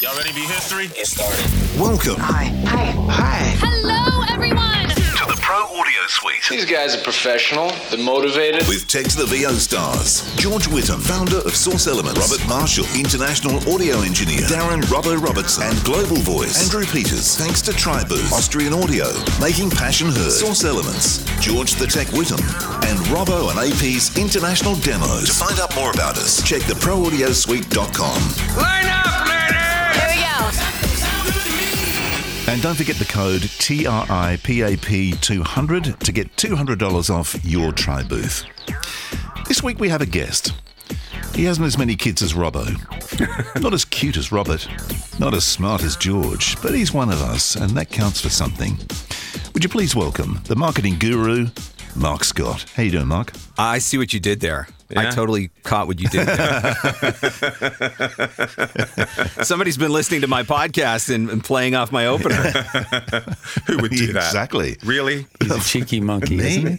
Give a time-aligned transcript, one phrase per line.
[0.00, 0.88] Y'all ready to be history?
[0.88, 1.44] Get started.
[1.78, 2.44] Welcome Hi.
[2.64, 2.96] Hi.
[3.12, 3.52] Hi.
[3.60, 4.88] Hello, everyone.
[4.88, 7.68] to the Pro Audio Suite These guys are professional.
[7.90, 8.66] They're motivated.
[8.66, 10.24] with Text the VO stars.
[10.36, 12.16] George Whittam, founder of Source Elements.
[12.18, 14.40] Robert Marshall, international audio engineer.
[14.48, 16.56] Darren Robbo Robertson and Global Voice.
[16.64, 18.32] Andrew Peters, thanks to Tribooth.
[18.32, 19.04] Austrian Audio,
[19.38, 20.32] making passion heard.
[20.32, 21.20] Source Elements.
[21.44, 22.40] George the Tech Whittam.
[22.88, 25.28] And Robbo and AP's international demos.
[25.28, 28.56] To find out more about us, check the proaudiosuite.com.
[28.56, 29.28] Line up,
[32.50, 38.44] And don't forget the code TRIPAP200 to get $200 off your Tri booth.
[39.46, 40.52] This week we have a guest.
[41.32, 42.66] He hasn't as many kids as Robbo.
[43.62, 44.66] not as cute as Robert.
[45.20, 46.60] Not as smart as George.
[46.60, 48.76] But he's one of us, and that counts for something.
[49.54, 51.50] Would you please welcome the marketing guru,
[51.96, 52.64] Marc Scott.
[52.76, 53.32] How you doing, Marc?
[53.58, 54.68] I see what you did there.
[54.96, 56.74] I totally caught what you did there.
[59.44, 62.34] Somebody's been listening to my podcast and, and playing off my opener.
[63.66, 64.26] Who would do that?
[64.26, 64.76] Exactly.
[64.84, 65.26] Really?
[65.40, 66.78] He's a cheeky monkey, isn't he?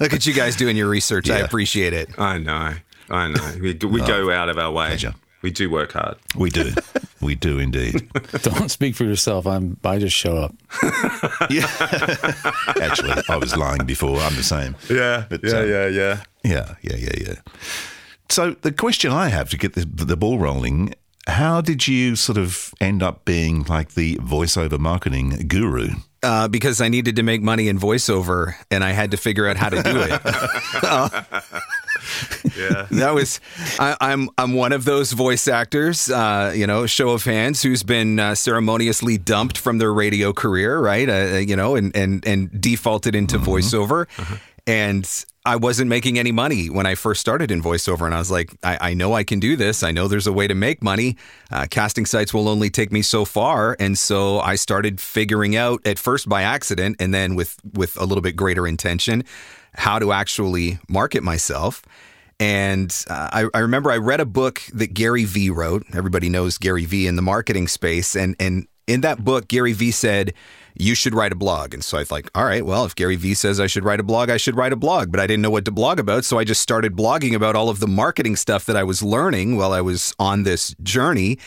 [0.00, 1.28] Look at you guys doing your research.
[1.30, 2.08] I appreciate it.
[2.18, 2.72] I know.
[3.10, 3.52] I know.
[3.60, 4.86] We, we go out of our way.
[4.88, 5.14] pleasure.
[5.44, 6.16] We do work hard.
[6.34, 6.72] We do.
[7.20, 8.08] we do indeed.
[8.42, 9.46] Don't speak for yourself.
[9.46, 9.76] I'm.
[9.84, 10.54] I just show up.
[11.50, 11.66] Yeah.
[12.80, 14.18] Actually, I was lying before.
[14.20, 14.74] I'm the same.
[14.88, 15.26] Yeah.
[15.28, 16.22] But, yeah, uh, yeah, yeah.
[16.44, 17.34] Yeah, yeah, yeah, yeah.
[18.30, 20.94] So the question I have to get the, the ball rolling:
[21.26, 25.88] How did you sort of end up being like the voiceover marketing guru?
[26.22, 29.56] Uh, because I needed to make money in voiceover and I had to figure out
[29.56, 30.20] how to do it.
[32.56, 32.86] Yeah.
[32.92, 33.40] that was
[33.80, 37.82] I, I'm I'm one of those voice actors, uh, you know, show of hands, who's
[37.82, 41.08] been uh, ceremoniously dumped from their radio career, right?
[41.08, 44.06] Uh, you know, and and and defaulted into voiceover,
[44.66, 48.30] and I wasn't making any money when I first started in voiceover, and I was
[48.30, 49.82] like, I, I know I can do this.
[49.82, 51.16] I know there's a way to make money.
[51.50, 55.86] Uh, casting sites will only take me so far, and so I started figuring out
[55.86, 59.22] at first by accident, and then with with a little bit greater intention,
[59.74, 61.82] how to actually market myself.
[62.40, 65.84] And uh, I, I remember I read a book that Gary Vee wrote.
[65.94, 68.16] Everybody knows Gary Vee in the marketing space.
[68.16, 70.34] And, and in that book, Gary Vee said,
[70.76, 71.72] you should write a blog.
[71.72, 74.00] And so I was like, all right, well, if Gary Vee says I should write
[74.00, 75.10] a blog, I should write a blog.
[75.10, 76.24] But I didn't know what to blog about.
[76.24, 79.56] So I just started blogging about all of the marketing stuff that I was learning
[79.56, 81.38] while I was on this journey.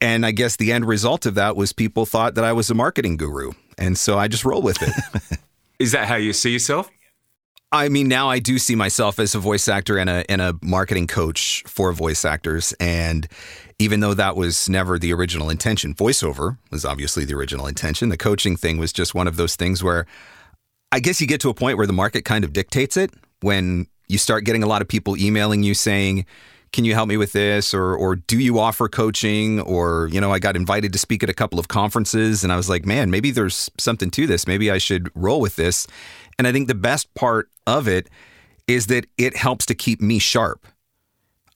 [0.00, 2.74] And I guess the end result of that was people thought that I was a
[2.74, 3.52] marketing guru.
[3.78, 5.38] And so I just roll with it.
[5.78, 6.90] Is that how you see yourself?
[7.72, 10.54] I mean, now I do see myself as a voice actor and a and a
[10.62, 12.72] marketing coach for voice actors.
[12.78, 13.26] And
[13.78, 18.08] even though that was never the original intention, voiceover was obviously the original intention.
[18.08, 20.06] The coaching thing was just one of those things where
[20.92, 23.10] I guess you get to a point where the market kind of dictates it
[23.40, 26.24] when you start getting a lot of people emailing you saying,
[26.72, 27.74] can you help me with this?
[27.74, 29.60] or or do you offer coaching?
[29.60, 32.44] or you know I got invited to speak at a couple of conferences.
[32.44, 34.46] And I was like man maybe there's something to this.
[34.46, 35.88] Maybe I should roll with this
[36.38, 38.08] and I think the best part of it
[38.66, 40.66] is that it helps to keep me sharp.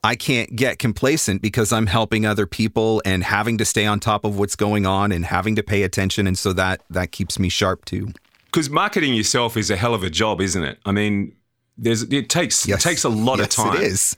[0.03, 4.25] I can't get complacent because I'm helping other people and having to stay on top
[4.25, 6.27] of what's going on and having to pay attention.
[6.27, 8.13] And so that that keeps me sharp too.
[8.47, 10.79] Because marketing yourself is a hell of a job, isn't it?
[10.87, 11.37] I mean,
[11.77, 13.77] there's it takes it takes a lot Yes, of time.
[13.77, 14.17] it is.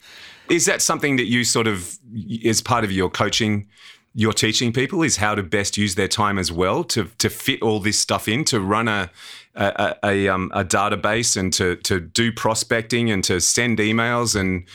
[0.49, 1.99] Is that something that you sort of,
[2.45, 3.67] as part of your coaching,
[4.15, 7.61] you're teaching people is how to best use their time as well to to fit
[7.61, 9.11] all this stuff in to run a
[9.55, 14.67] a, a, um, a database and to to do prospecting and to send emails and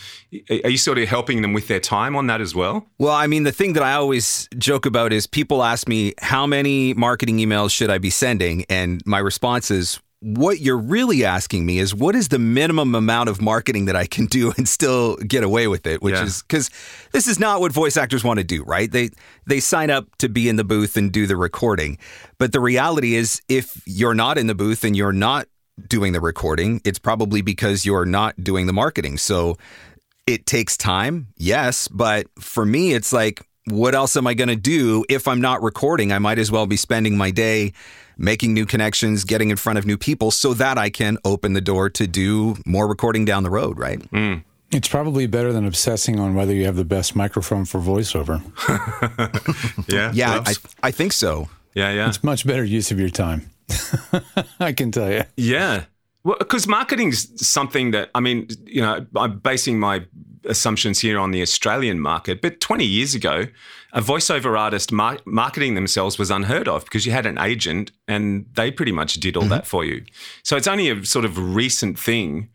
[0.49, 2.85] are you sort of helping them with their time on that as well?
[2.97, 6.45] Well, I mean, the thing that I always joke about is people ask me, how
[6.45, 8.65] many marketing emails should I be sending?
[8.69, 13.29] And my response is, what you're really asking me is what is the minimum amount
[13.29, 16.23] of marketing that I can do and still get away with it, which Yeah.
[16.23, 16.69] is because
[17.11, 18.91] this is not what voice actors want to do, right?
[18.91, 19.09] They
[19.45, 21.97] they sign up to be in the booth and do the recording.
[22.39, 25.47] But the reality is if you're not in the booth and you're not
[25.87, 29.19] doing the recording, it's probably because you're not doing the marketing.
[29.19, 29.57] So
[30.25, 34.55] it takes time, yes, but for me, it's like, what else am I going to
[34.55, 36.11] do if I'm not recording?
[36.11, 37.73] I might as well be spending my day
[38.17, 41.61] making new connections, getting in front of new people so that I can open the
[41.61, 44.01] door to do more recording down the road, right?
[44.05, 44.35] Hmm.
[44.71, 48.41] It's probably better than obsessing on whether you have the best microphone for voiceover.
[49.87, 50.11] Yeah.
[50.13, 50.53] Yeah, I,
[50.83, 51.47] I think so.
[51.73, 52.09] yeah, yeah.
[52.09, 53.49] It's much better use of your time.
[54.59, 55.23] I can tell you.
[55.37, 55.85] Yeah.
[56.23, 60.03] Well, because marketing's something that, I mean, you know, I'm basing my
[60.47, 63.45] assumptions here on the Australian market, but 20 years ago,
[63.93, 68.45] a voiceover artist mar- marketing themselves was unheard of because you had an agent and
[68.53, 69.51] they pretty much did all mm-hmm.
[69.51, 70.03] that for you.
[70.43, 72.49] So it's only a sort of recent thing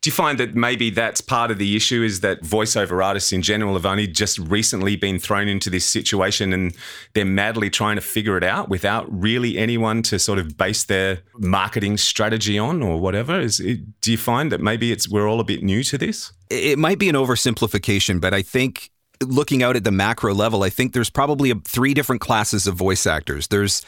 [0.00, 3.42] Do you find that maybe that's part of the issue is that voiceover artists in
[3.42, 6.72] general have only just recently been thrown into this situation and
[7.14, 11.18] they're madly trying to figure it out without really anyone to sort of base their
[11.38, 13.40] marketing strategy on or whatever?
[13.40, 16.32] Is it, do you find that maybe it's we're all a bit new to this?
[16.48, 18.90] It might be an oversimplification, but I think
[19.20, 23.04] looking out at the macro level, I think there's probably three different classes of voice
[23.04, 23.48] actors.
[23.48, 23.82] There's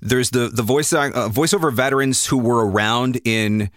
[0.00, 3.70] there's the the voice uh, voiceover veterans who were around in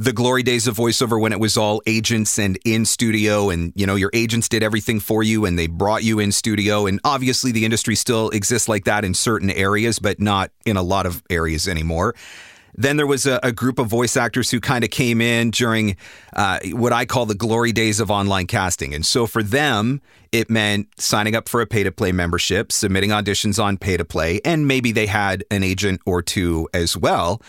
[0.00, 3.86] the glory days of voiceover when it was all agents and in studio and you
[3.86, 7.52] know your agents did everything for you and they brought you in studio and obviously
[7.52, 11.22] the industry still exists like that in certain areas but not in a lot of
[11.28, 12.14] areas anymore
[12.72, 15.98] then there was a, a group of voice actors who kind of came in during
[16.32, 18.94] uh, what I call the glory days of online casting.
[18.94, 20.00] And so for them,
[20.30, 24.04] it meant signing up for a pay to play membership, submitting auditions on pay to
[24.04, 27.42] play, and maybe they had an agent or two as well.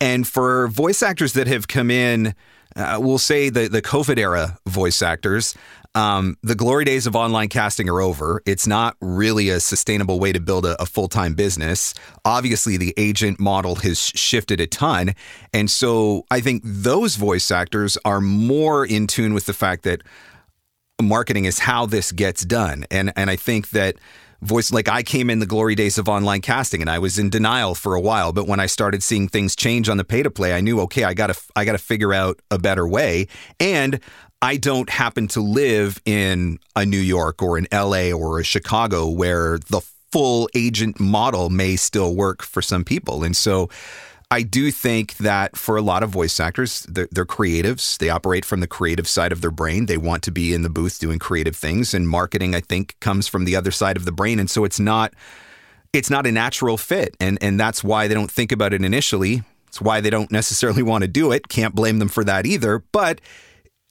[0.00, 2.34] And for voice actors that have come in,
[2.76, 5.54] uh, we'll say the, the COVID era voice actors,
[5.94, 8.42] um, the glory days of online casting are over.
[8.46, 11.94] It's not really a sustainable way to build a, a full time business.
[12.24, 15.14] Obviously, the agent model has shifted a ton.
[15.52, 20.02] And so I think those voice actors are more in tune with the fact that
[21.02, 22.84] marketing is how this gets done.
[22.90, 23.96] And, and I think that
[24.40, 27.30] voice like I came in the glory days of online casting and I was in
[27.30, 28.32] denial for a while.
[28.32, 31.04] But when I started seeing things change on the pay to play I knew okay
[31.04, 33.26] I got to I got to figure out a better way.
[33.58, 34.00] And
[34.40, 39.08] I don't happen to live in a New York or an LA or a Chicago
[39.08, 39.80] where the
[40.12, 43.24] full agent model may still work for some people.
[43.24, 43.68] And so
[44.30, 47.96] I do think that for a lot of voice actors, they're, they're, creatives.
[47.96, 49.86] They operate from the creative side of their brain.
[49.86, 53.26] They want to be in the booth doing creative things, and marketing, I think, comes
[53.26, 54.38] from the other side of the brain.
[54.38, 55.14] And so it's not
[55.94, 59.42] it's not a natural fit, and and that's why they don't think about it initially.
[59.68, 61.48] It's why they don't necessarily want to do it.
[61.48, 62.82] Can't blame them for that either.
[62.92, 63.22] But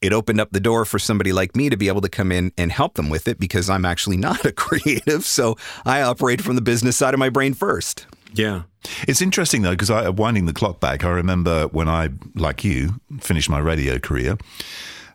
[0.01, 2.51] it opened up the door for somebody like me to be able to come in
[2.55, 5.25] and help them with it because I'm actually not a creative.
[5.25, 8.05] So I operate from the business side of my brain first.
[8.33, 8.63] Yeah.
[9.07, 12.99] It's interesting though, because I winding the clock back, I remember when I, like you,
[13.19, 14.37] finished my radio career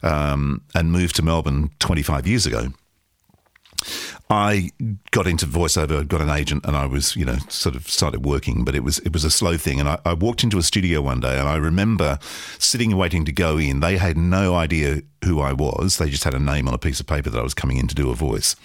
[0.03, 2.69] um, and moved to Melbourne 25 years ago.
[4.31, 4.71] I
[5.11, 8.65] got into voiceover, got an agent, and I was, you know, sort of started working,
[8.65, 9.79] but it was it was a slow thing.
[9.79, 12.19] And I, I walked into a studio one day, and I remember
[12.59, 13.81] sitting and waiting to go in.
[13.81, 17.01] They had no idea who I was; they just had a name on a piece
[17.01, 18.57] of paper that I was coming in to do a voice.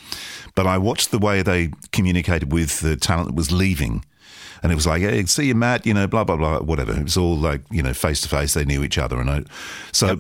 [0.55, 4.05] But I watched the way they communicated with the talent that was leaving
[4.63, 6.93] and it was like, hey, see you, Matt, you know, blah blah blah, whatever.
[6.93, 8.53] It was all like, you know, face to face.
[8.53, 9.43] They knew each other, and I,
[9.91, 10.19] so yep.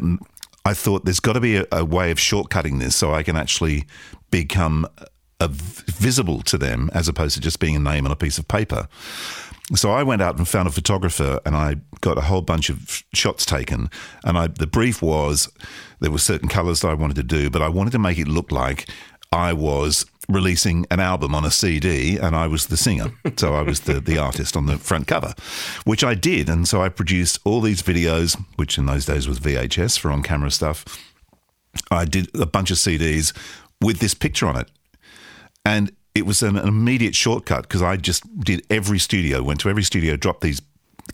[0.65, 3.37] I thought there's got to be a, a, way of shortcutting this so I can
[3.37, 3.85] actually
[4.31, 4.85] become
[5.39, 8.47] a, visible to them as opposed to just being a name on a piece of
[8.47, 8.87] paper.
[9.75, 13.03] So I went out and found a photographer, and I got a whole bunch of
[13.13, 13.89] shots taken.
[14.23, 15.51] And I, the brief was
[15.99, 18.27] there were certain colours that I wanted to do, but I wanted to make it
[18.27, 18.89] look like
[19.31, 23.11] I was releasing an album on a CD and I was the singer.
[23.37, 25.35] So I was the, the artist on the front cover,
[25.83, 26.49] which I did.
[26.49, 30.23] And so I produced all these videos, which in those days was VHS for on
[30.23, 30.83] camera stuff.
[31.91, 33.37] I did a bunch of CDs
[33.79, 34.71] with this picture on it.
[35.65, 39.83] And it was an, immediate shortcut because I just did every studio, went to every
[39.83, 40.61] studio, dropped these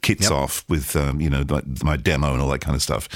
[0.02, 0.32] kits yep.
[0.32, 1.44] off with, um, you know,
[1.84, 3.10] my demo and all that kind of stuff.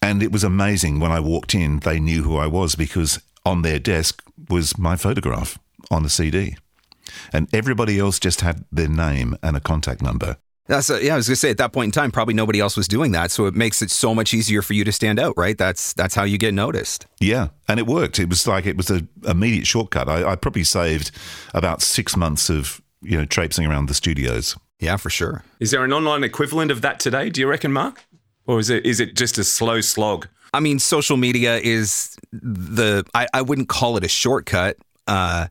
[0.00, 3.62] And it was amazing when I walked in, they knew who I was because on
[3.62, 5.58] their desk was my photograph
[5.90, 6.56] on a CD.
[7.32, 10.36] And everybody else just had their name and a contact number.
[10.66, 11.14] That's a, yeah.
[11.14, 13.32] I was gonna say at that point in time, probably nobody else was doing that,
[13.32, 15.58] so it makes it so much easier for you to stand out, right?
[15.58, 17.06] That's that's how you get noticed.
[17.18, 18.20] Yeah, and it worked.
[18.20, 20.08] It was like it was an immediate shortcut.
[20.08, 21.10] I, I probably saved
[21.54, 24.56] about six months of you know traipsing around the studios.
[24.78, 25.44] Yeah, for sure.
[25.58, 27.30] Is there an online equivalent of that today?
[27.30, 28.04] Do you reckon, Marc,
[28.46, 30.28] or is it is it just a slow slog?
[30.52, 34.76] I mean, social media is the, I, I wouldn't call it a shortcut.
[35.06, 35.48] Uh,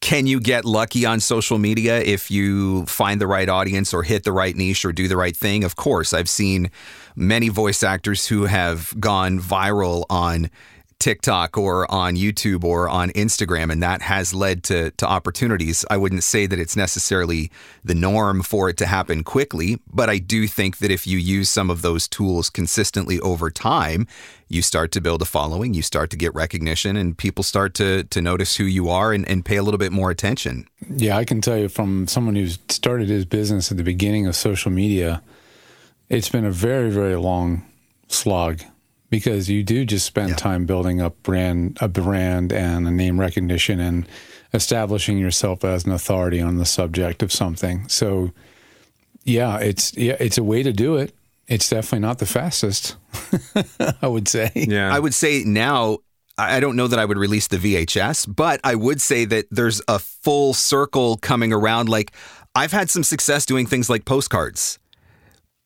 [0.00, 4.24] can you get lucky on social media if you find the right audience or hit
[4.24, 5.62] the right niche or do the right thing?
[5.62, 6.72] Of course, I've seen
[7.14, 10.50] many voice actors who have gone viral on
[11.02, 15.84] TikTok or on YouTube or on Instagram, and that has led to, to opportunities.
[15.90, 17.50] I wouldn't say that it's necessarily
[17.82, 21.50] the norm for it to happen quickly, but I do think that if you use
[21.50, 24.06] some of those tools consistently over time,
[24.46, 28.04] you start to build a following, you start to get recognition, and people start to,
[28.04, 30.68] to notice who you are and, and pay a little bit more attention.
[30.88, 34.36] Yeah, I can tell you from someone who started his business at the beginning of
[34.36, 35.20] social media,
[36.08, 37.66] it's been a very, very long
[38.06, 38.62] slog
[39.12, 40.36] because you do just spend yeah.
[40.36, 44.08] time building up brand a brand and a name recognition and
[44.54, 47.86] establishing yourself as an authority on the subject of something.
[47.88, 48.32] So
[49.24, 51.14] yeah, it's yeah, it's a way to do it.
[51.46, 52.96] it's definitely not the fastest.
[54.02, 54.50] I would say.
[54.54, 54.92] Yeah.
[54.92, 55.98] I would say now,
[56.38, 59.44] I I don't know that I would release the VHS, but I would say that
[59.50, 61.90] there's a full circle coming around.
[61.90, 62.12] Like,
[62.54, 64.78] I've had some success doing things like postcards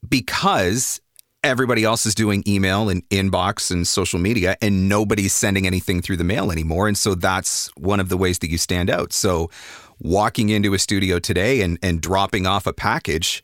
[0.09, 1.01] because
[1.43, 6.17] everybody else is doing email and inbox and social media, and nobody's sending anything through
[6.17, 6.89] the mail anymore.
[6.89, 9.13] And so that's one of the ways that you stand out.
[9.13, 9.51] So,
[9.99, 13.43] walking into a studio today and, and dropping off a package,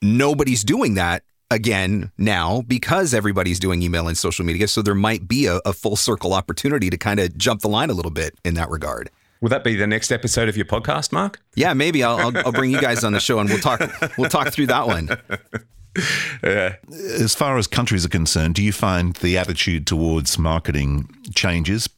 [0.00, 4.68] nobody's doing that again now because everybody's doing email and social media.
[4.68, 7.90] So there might be a, a full circle opportunity to kind of jump the line
[7.90, 9.10] a little bit in that regard.
[9.40, 11.40] Will that be the next episode of your podcast, Mark?
[11.54, 13.80] Yeah, maybe I'll, I'll, I'll bring you guys on the show and we'll talk.
[14.18, 15.10] We'll talk through that one.
[16.42, 21.88] As far as countries are concerned, do you find the attitude towards marketing changes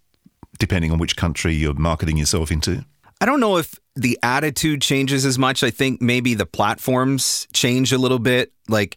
[0.59, 2.85] depending on which country you're marketing yourself into?
[3.21, 5.63] I don't know if the attitude changes as much.
[5.63, 8.53] I think maybe the platforms change a little bit.
[8.69, 8.97] Like,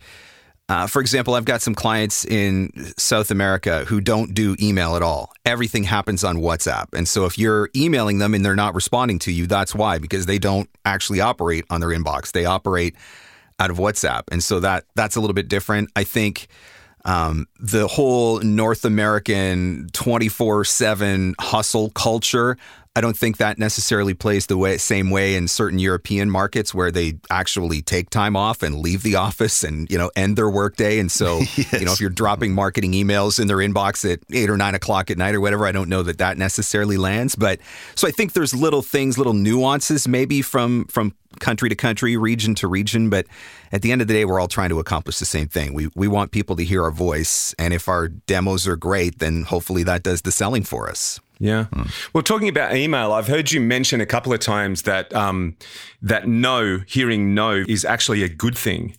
[0.70, 5.02] uh, for example, I've got some clients in South America who don't do email at
[5.02, 5.34] all.
[5.46, 6.88] Everything happens on WhatsApp.
[6.94, 10.26] And so if you're emailing them and they're not responding to you, that's why, because
[10.26, 12.32] they don't actually operate on their inbox.
[12.32, 12.96] They operate
[13.64, 14.24] out of WhatsApp.
[14.32, 15.90] And so that that's a little bit different.
[15.96, 16.48] I think
[17.06, 22.58] um, the whole North American 24 7 hustle culture.
[22.96, 26.92] I don't think that necessarily plays the way, same way in certain European markets where
[26.92, 31.00] they actually take time off and leave the office and you know end their workday.
[31.00, 34.58] And so you know if you're dropping marketing emails in their inbox at eight or
[34.58, 37.36] nine o'clock at night or whatever, I don't know that that necessarily lands.
[37.36, 37.60] But
[37.96, 42.54] so I think there's little things, little nuances maybe from from country to country, region
[42.56, 43.10] to region.
[43.10, 43.26] But
[43.72, 45.74] at the end of the day, we're all trying to accomplish the same thing.
[45.74, 49.44] We we want people to hear our voice, and if our demos are great, then
[49.44, 51.20] hopefully that does the selling for us.
[51.44, 51.66] Yeah.
[52.14, 55.58] Well, talking about email, I've heard you mention a couple of times that um,
[56.02, 58.96] that no, hearing no, is actually a good thing.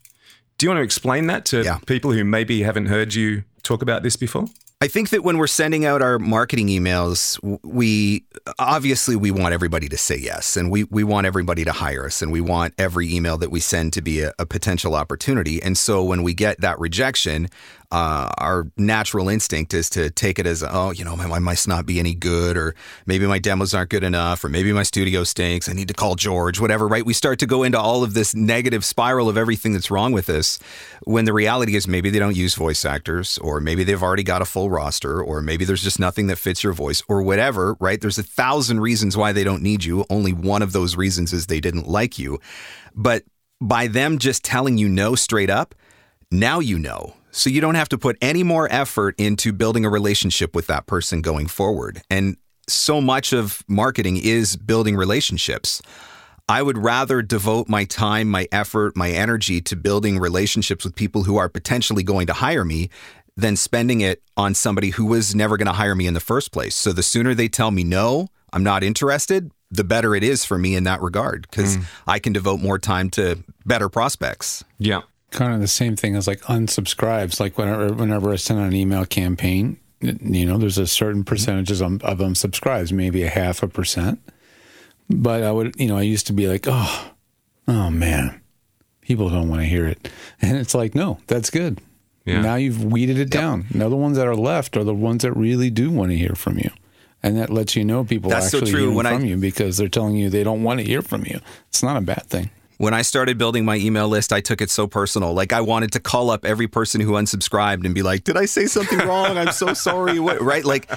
[0.58, 1.78] Do you want to explain that to Yeah.
[1.86, 4.44] people who maybe haven't heard you talk about this before?
[4.82, 8.24] I think that when we're sending out our marketing emails, we
[8.58, 12.20] obviously we want everybody to say yes, and we we want everybody to hire us,
[12.20, 15.62] and we want every email that we send to be a, a potential opportunity.
[15.62, 17.48] And so when we get that rejection,
[17.94, 21.86] uh, our natural instinct is to take it as, oh, you know, I must not
[21.86, 22.74] be any good, or
[23.06, 25.68] maybe my demos aren't good enough, or maybe my studio stinks.
[25.68, 26.88] I need to call George, whatever.
[26.88, 27.06] Right?
[27.06, 30.28] We start to go into all of this negative spiral of everything that's wrong with
[30.28, 30.58] us.
[31.04, 34.42] When the reality is maybe they don't use voice actors, or maybe they've already got
[34.42, 37.76] a full roster, or maybe there's just nothing that fits your voice, or whatever.
[37.78, 38.00] Right?
[38.00, 40.04] There's a thousand reasons why they don't need you.
[40.10, 42.40] Only one of those reasons is they didn't like you.
[42.92, 43.22] But
[43.60, 45.76] by them just telling you no straight up,
[46.32, 47.14] now you know.
[47.34, 50.86] So you don't have to put any more effort into building a relationship with that
[50.86, 52.00] person going forward.
[52.08, 52.36] And
[52.68, 55.82] so much of marketing is building relationships.
[56.48, 61.24] I would rather devote my time, my effort, my energy to building relationships with people
[61.24, 62.88] who are potentially going to hire me
[63.36, 66.52] than spending it on somebody who was never going to hire me in the first
[66.52, 66.76] place.
[66.76, 70.56] So the sooner they tell me no, I'm not interested, the better it is for
[70.56, 71.84] me in that regard because mm.
[72.06, 74.62] I can devote more time to better prospects.
[74.78, 75.02] Yeah.
[75.34, 77.40] Kind of the same thing as like unsubscribes.
[77.40, 81.28] Like whenever whenever I send an email campaign, you know, there's a certain mm-hmm.
[81.28, 84.20] percentages of, of unsubscribes, maybe a half a percent.
[85.10, 87.12] But I would, you know, I used to be like, oh,
[87.68, 88.40] oh man,
[89.02, 90.10] people don't want to hear it,
[90.40, 91.80] and it's like, no, that's good.
[92.24, 92.40] Yeah.
[92.40, 93.66] Now you've weeded it down.
[93.74, 96.34] Now the ones that are left are the ones that really do want to hear
[96.34, 96.70] from you.
[97.22, 98.80] And that lets you know people That's so true.
[98.80, 101.24] hearing When I- from you because they're telling you they don't want to hear from
[101.24, 101.40] you.
[101.68, 102.50] It's not a bad thing.
[102.78, 105.32] When I started building my email list, I took it so personal.
[105.32, 108.46] Like I wanted to call up every person who unsubscribed and be like, "Did I
[108.46, 109.38] say something wrong?
[109.38, 110.64] I'm so sorry." What, right?
[110.64, 110.90] Like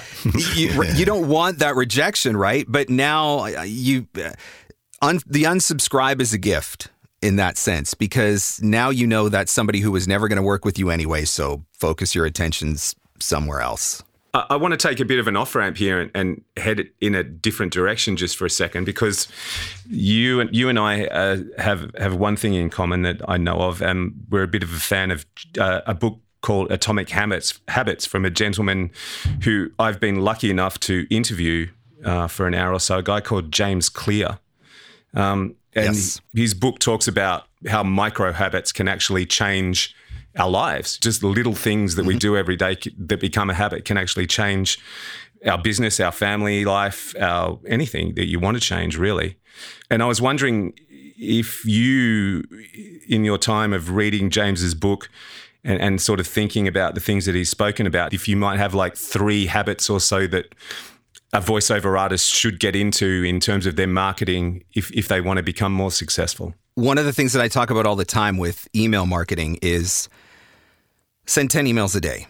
[0.54, 2.64] you, you don't want that rejection, right?
[2.68, 4.32] But now uh, you uh,
[5.02, 6.88] un, the unsubscribe is a gift
[7.20, 10.64] in that sense because now you know that somebody who was never going to work
[10.64, 11.24] with you anyway.
[11.24, 14.02] So focus your attentions somewhere else.
[14.34, 17.14] I, want to take a bit of an off ramp here and, and head in
[17.14, 19.26] a different direction just for a second because
[19.88, 23.56] you and you and I uh, have have one thing in common that I know
[23.62, 25.26] of, and we're a bit of a fan of
[25.58, 28.90] uh, a book called Atomic Habits Habits from a gentleman
[29.42, 31.68] who I've been lucky enough to interview
[32.04, 34.38] uh, for an hour or so, a guy called James Clear.
[35.14, 36.20] Um, and Yes.
[36.34, 39.94] his book talks about how micro habits can actually change
[40.38, 40.98] our lives.
[40.98, 42.18] Just little things that we mm-hmm.
[42.18, 44.78] do every day that become a habit can actually change
[45.46, 49.36] our business, our family life, our anything that you want to change, really.
[49.90, 50.72] And I was wondering
[51.18, 52.44] if you,
[53.08, 55.10] in your time of reading James's book
[55.64, 58.58] and, and sort of thinking about the things that he's spoken about, if you might
[58.58, 60.54] have like three habits or so that
[61.32, 65.36] a voiceover artist should get into in terms of their marketing if, if they want
[65.36, 66.54] to become more successful.
[66.74, 70.08] one of the things that I talk about all the time with email marketing is
[71.28, 72.26] send 10 emails a day,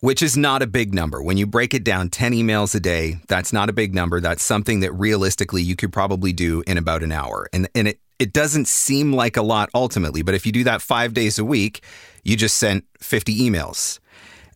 [0.00, 1.22] which is not a big number.
[1.22, 4.20] When you break it down, 10 emails a day, that's not a big number.
[4.20, 7.48] That's something that realistically you could probably do in about an hour.
[7.52, 10.80] And, and it, it doesn't seem like a lot ultimately, but if you do that
[10.80, 11.84] five days a week,
[12.24, 14.00] you just sent 50 emails.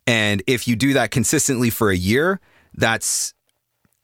[0.07, 2.41] And if you do that consistently for a year,
[2.73, 3.33] that's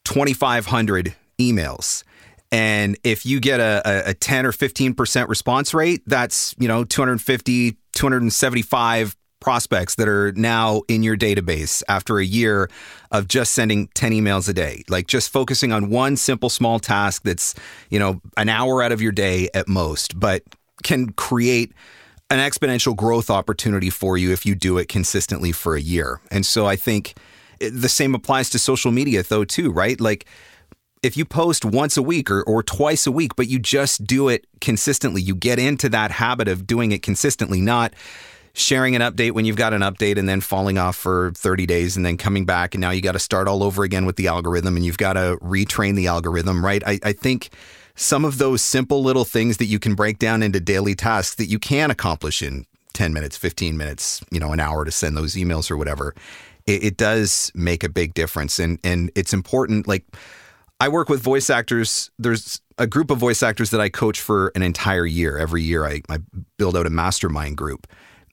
[0.06, 2.04] 2,500 emails.
[2.52, 6.84] And if you get a, a, a 10 or 15% response rate, that's, you know,
[6.84, 12.70] 250, 275 prospects that are now in your database after a year
[13.12, 14.84] of just sending 10 emails a day.
[14.90, 17.56] Like just focusing on one simple small task that's
[17.90, 20.44] you know an hour out of your day at most but
[20.84, 21.74] can create
[22.30, 26.22] an exponential growth opportunity for you if you do it consistently for a year.
[26.32, 27.16] And so i think
[27.60, 30.00] the same applies to social media though too right?
[30.00, 30.26] Like
[31.02, 34.28] if you post once a week or, or twice a week, but you just do
[34.28, 37.94] it consistently, you get into that habit of doing it consistently, not
[38.60, 41.96] sharing an update when you've got an update and then falling off for 30 days
[41.96, 42.76] and then coming back.
[42.76, 45.14] And now you got to start all over again with the algorithm and you've got
[45.14, 46.84] to retrain the algorithm, right?
[46.86, 47.50] I, I think
[47.96, 51.48] some of those simple little things that you can break down into daily tasks that
[51.48, 55.36] you can accomplish in 10 minutes, 15 minutes, you know, an hour to send those
[55.36, 56.14] emails or whatever,
[56.66, 58.60] it, it does make a big difference.
[58.60, 60.06] And, and it's important, like,
[60.82, 62.10] I work with voice actors.
[62.18, 65.38] There's a group of voice actors that I coach for an entire year.
[65.38, 66.20] Every year, I, I
[66.58, 67.86] build out a mastermind group.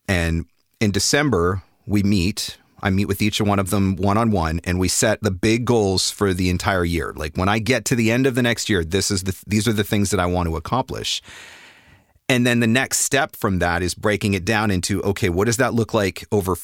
[0.08, 0.46] And
[0.80, 2.58] in December, we meet.
[2.82, 5.64] I meet with each one of them one on one, and we set the big
[5.64, 7.12] goals for the entire year.
[7.16, 9.66] Like when I get to the end of the next year, this is the these
[9.66, 11.22] are the things that I want to accomplish.
[12.28, 15.56] And then the next step from that is breaking it down into okay, what does
[15.56, 16.56] that look like over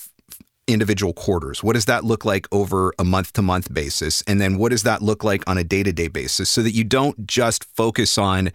[0.67, 1.63] individual quarters?
[1.63, 4.23] What does that look like over a month to month basis?
[4.27, 6.73] And then what does that look like on a day to day basis so that
[6.73, 8.51] you don't just focus on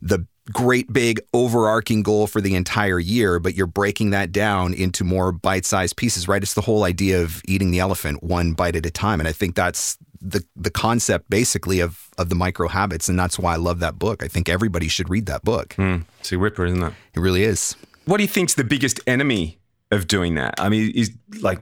[0.00, 5.04] the great big overarching goal for the entire year, but you're breaking that down into
[5.04, 6.42] more bite sized pieces, right?
[6.42, 9.20] It's the whole idea of eating the elephant one bite at a time.
[9.20, 13.08] And I think that's the the concept basically of of the micro habits.
[13.08, 14.22] And that's why I love that book.
[14.22, 15.74] I think everybody should read that book.
[15.74, 15.98] Hmm.
[16.20, 16.92] It's a ripper, isn't it?
[17.14, 17.76] It really is.
[18.04, 19.58] What do you think's the biggest enemy
[19.90, 20.54] of doing that?
[20.58, 21.60] I mean, is like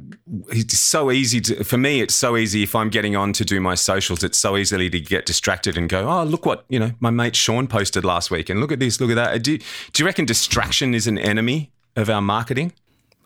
[0.48, 2.00] it's so easy to for me.
[2.00, 4.24] It's so easy if I'm getting on to do my socials.
[4.24, 7.36] It's so easily to get distracted and go, oh, look what you know my mate
[7.36, 9.42] Sean posted last week, and look at this, look at that.
[9.42, 12.72] Do, do you reckon distraction is an enemy of our marketing?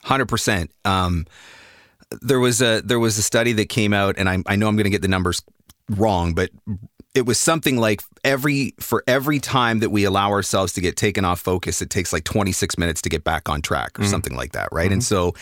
[0.05, 0.71] Hundred percent.
[0.85, 1.27] Um,
[2.21, 4.77] there was a there was a study that came out, and I, I know I'm
[4.77, 5.43] going to get the numbers
[5.89, 6.51] wrong, but
[7.15, 11.25] it was something like every for every time that we allow ourselves to get taken
[11.25, 14.11] off focus, it takes like 26 minutes to get back on track or mm-hmm.
[14.11, 14.93] something like that, right?
[14.93, 15.33] And mm-hmm.
[15.33, 15.35] so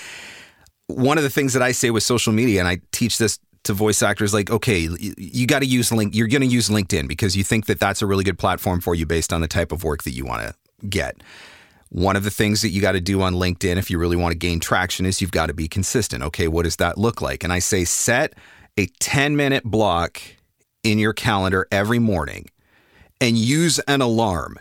[0.87, 3.75] one of the things that I say with social media, and I teach this to
[3.75, 6.15] voice actors, like, okay, you got to use link.
[6.15, 8.95] You're going to use LinkedIn because you think that that's a really good platform for
[8.95, 11.23] you based on the type of work that you want to get.
[11.91, 14.33] One of the things that you got to do on LinkedIn if you really want
[14.33, 16.23] to gain traction is you've got to be consistent.
[16.23, 17.45] Okay, what does that look like?
[17.45, 18.35] And I say set
[18.79, 20.23] a 10 minute block
[20.83, 22.51] in your calendar every morning
[23.21, 24.59] and use an alarm.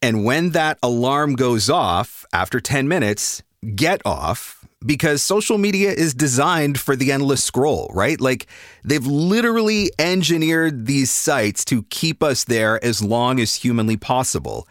[0.00, 3.42] And when that alarm goes off after 10 minutes,
[3.74, 8.20] get off because social media is designed for the endless scroll, right?
[8.20, 8.46] Like
[8.84, 14.66] they've literally engineered these sites to keep us there as long as humanly possible.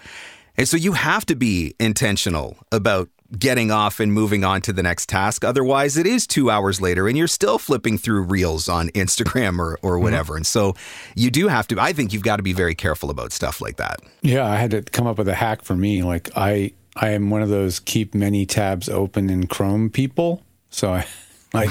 [0.58, 4.84] And so you have to be intentional about getting off and moving on to the
[4.84, 5.44] next task.
[5.46, 9.78] Otherwise, it is two hours later and you're still flipping through reels on Instagram or,
[9.82, 10.04] or mm-hmm.
[10.04, 10.36] whatever.
[10.36, 10.76] And so
[11.15, 13.78] you do have to, I think you've got to be very careful about stuff like
[13.78, 14.02] that.
[14.22, 16.04] Yeah, I had to come up with a hack for me.
[16.04, 20.44] Like I, I am one of those keep many tabs open in Chrome people.
[20.70, 21.08] So I,
[21.54, 21.70] like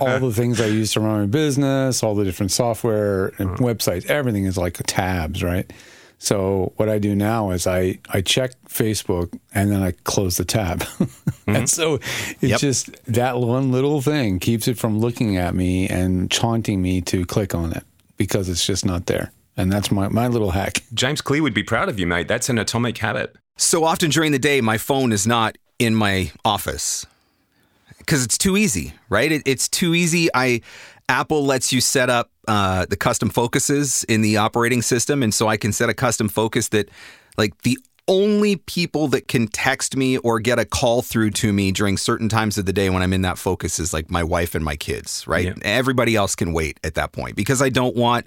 [0.00, 3.64] all the things I use to run my business, all the different software and mm-hmm.
[3.64, 5.70] websites, everything is like tabs, right?
[6.22, 10.44] So what I do now is I I check Facebook and then I close the
[10.44, 11.64] tab, and mm-hmm.
[11.64, 12.60] so it's Yep.
[12.60, 17.26] just that one little thing keeps it from looking at me and taunting me to
[17.26, 17.82] click on it
[18.18, 19.32] because it's just not there.
[19.56, 20.84] And that's my my little hack.
[20.94, 22.28] James Clear would be proud of you, mate.
[22.28, 23.34] That's an atomic habit.
[23.56, 27.04] So often during the day, my phone is not in my office
[27.98, 29.32] because it's too easy, right?
[29.32, 30.28] It, it's too easy.
[30.32, 30.60] I
[31.08, 35.48] Apple lets you set up uh, the custom focuses in the operating system, and so
[35.48, 36.88] I can set a custom focus that,
[37.36, 41.70] like, the only people that can text me or get a call through to me
[41.70, 44.54] during certain times of the day when I'm in that focus is like my wife
[44.56, 45.46] and my kids, right?
[45.46, 45.54] Yeah.
[45.62, 48.26] Everybody else can wait at that point because I don't want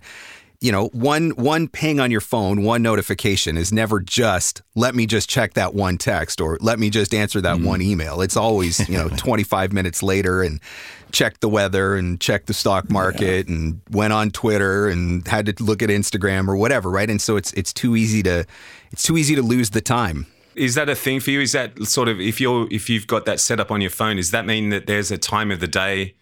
[0.62, 5.06] you know, one one ping on your phone, one notification is never just let me
[5.06, 8.22] just check that one text or let me just answer that one email.
[8.22, 10.60] It's always, you know, 25 minutes later and
[11.16, 15.64] check the weather and check the stock market and went on Twitter and had to
[15.64, 17.10] look at Instagram or whatever, right?
[17.10, 18.46] And so it's it's too easy to
[18.92, 20.28] it's too easy to lose the time.
[20.56, 21.40] Is that a thing for you?
[21.40, 24.18] Is that sort of if you're if you've got that set up on your phone,
[24.18, 26.16] does that mean that there's a time of the day,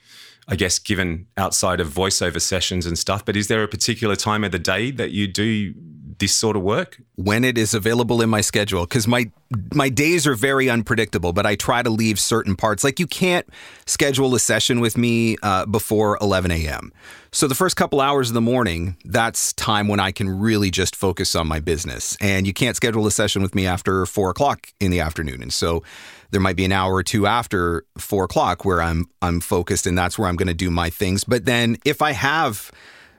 [0.47, 4.43] I guess, given outside of voiceover sessions and stuff, but is there a particular time
[4.43, 5.73] of the day that you do
[6.19, 6.99] this sort of work?
[7.15, 9.30] when it is available in my schedule because my
[9.73, 12.84] my days are very unpredictable but i try to leave certain parts.
[12.84, 13.47] Like you can't
[13.86, 16.91] schedule a session with me uh, before 11 a.m
[17.32, 20.95] so the first couple hours of the morning that's time when i can really just
[20.95, 22.17] focus on my business.
[22.19, 25.41] And you can't schedule a session with me after 4 o'clock in the afternoon.
[25.41, 25.84] And so
[26.32, 29.95] there might be an hour or two after 4 o'clock where i'm i'm focused and
[29.95, 31.23] that's where i'm going to do my things.
[31.23, 32.71] But then if i have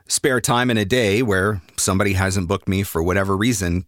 [0.07, 3.85] spare time in a day where somebody hasn't booked me for whatever reason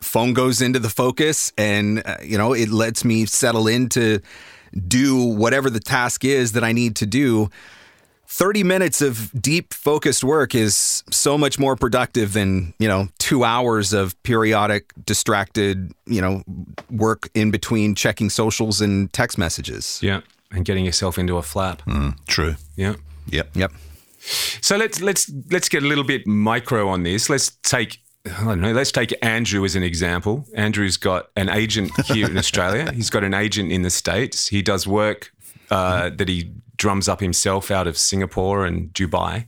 [0.00, 4.20] phone goes into the focus and uh, you know it lets me settle in to
[4.86, 7.48] do whatever the task is that i need to do
[8.26, 13.44] 30 minutes of deep focused work is so much more productive than you know two
[13.44, 16.42] hours of periodic distracted you know
[16.90, 20.20] work in between checking socials and text messages Yeah.
[20.50, 21.82] And getting yourself into a flap.
[22.28, 22.54] True.
[22.76, 22.94] Yeah.
[23.26, 23.48] Yep.
[23.54, 23.72] yep
[24.60, 27.28] So let's let's let's get a little bit micro on this.
[27.28, 28.72] Let's take I don't know.
[28.72, 30.46] Let's take Andrew as an example.
[30.54, 32.90] Andrew's got an agent here in Australia.
[32.94, 34.48] He's got an agent in the states.
[34.48, 35.30] He does work
[35.70, 39.46] uh, that he drums up himself out of Singapore and Dubai.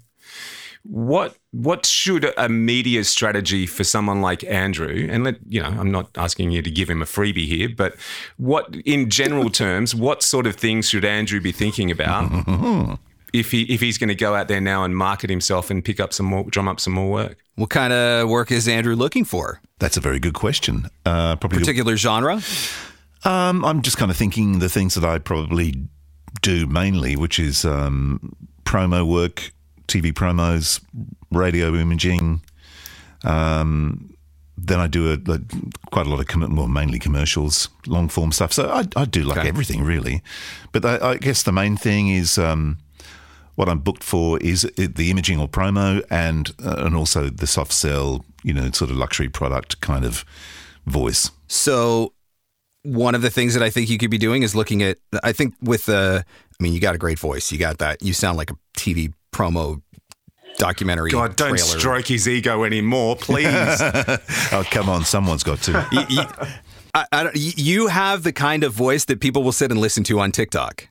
[0.82, 5.08] What what should a media strategy for someone like Andrew?
[5.10, 7.96] And let you know, I'm not asking you to give him a freebie here, but
[8.36, 12.30] what, in general terms, what sort of things should Andrew be thinking about
[13.32, 16.00] if he if he's going to go out there now and market himself and pick
[16.00, 17.38] up some more, drum up some more work?
[17.56, 20.88] what kind of work is andrew looking for That's a very good question.
[21.04, 22.40] Uh, probably particular genre
[23.24, 25.74] Um, I'm just kind of thinking the things that I probably
[26.42, 28.32] do mainly, which is um,
[28.64, 29.50] promo work,
[29.88, 30.80] TV promos,
[31.32, 32.42] radio imaging.
[33.24, 34.10] Um,
[34.58, 35.40] then I do a, a,
[35.90, 38.52] quite a lot of com- well, mainly commercials, long form stuff.
[38.52, 39.48] So I, I do like Okay.
[39.48, 40.22] everything really,
[40.72, 42.78] but I, I guess the main thing is um,
[43.56, 47.72] what I'm booked for is the imaging or promo, and uh, and also the soft
[47.72, 50.24] sell, you know, sort of luxury product kind of
[50.86, 51.30] voice.
[51.48, 52.12] So
[52.82, 55.32] one of the things that I think you could be doing is looking at I
[55.32, 57.50] think with the I mean you got a great voice.
[57.50, 58.00] You got that.
[58.02, 59.82] You sound like a TV promo
[60.58, 61.78] documentary God, don't trailer.
[61.78, 63.46] stroke his ego anymore, please.
[64.52, 65.72] Oh come on, someone's got to.
[65.92, 66.48] Y- y-
[66.94, 69.80] I, I don't- y- you have the kind of voice that people will sit and
[69.80, 70.88] listen to on TikTok.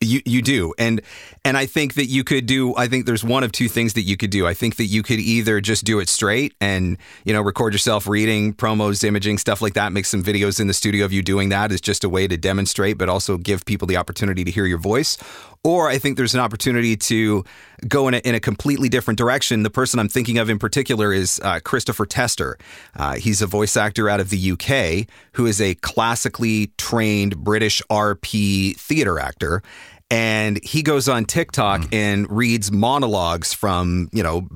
[0.00, 1.00] You you do, and
[1.44, 2.74] and I think that you could do.
[2.76, 4.46] I think there's one of two things that you could do.
[4.46, 8.06] I think that you could either just do it straight and you know record yourself
[8.06, 9.92] reading promos, imaging stuff like that.
[9.92, 12.36] Make some videos in the studio of you doing that is just a way to
[12.36, 15.18] demonstrate, but also give people the opportunity to hear your voice.
[15.66, 17.44] Or I think there's an opportunity to
[17.88, 19.64] go in a, in a completely different direction.
[19.64, 22.56] The person I'm thinking of in particular is uh, Christopher Tester.
[22.94, 27.82] Uh, he's a voice actor out of the UK who is a classically trained British
[27.90, 29.60] RP theater actor.
[30.08, 34.46] And he goes on TikTok and reads monologues from, you know,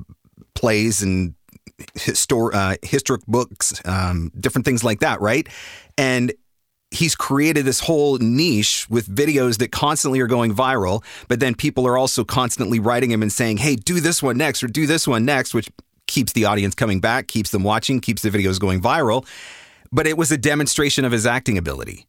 [0.55, 1.35] plays and
[1.97, 5.45] histor- uh, historic books, um, different things like that, right?
[5.97, 6.31] And
[6.91, 11.87] he's created this whole niche with videos that constantly are going viral, but then people
[11.87, 15.07] are also constantly writing him and saying, hey, do this one next or do this
[15.07, 15.69] one next, which
[16.07, 19.25] keeps the audience coming back, keeps them watching, keeps the videos going viral.
[19.91, 22.05] But it was a demonstration of his acting ability.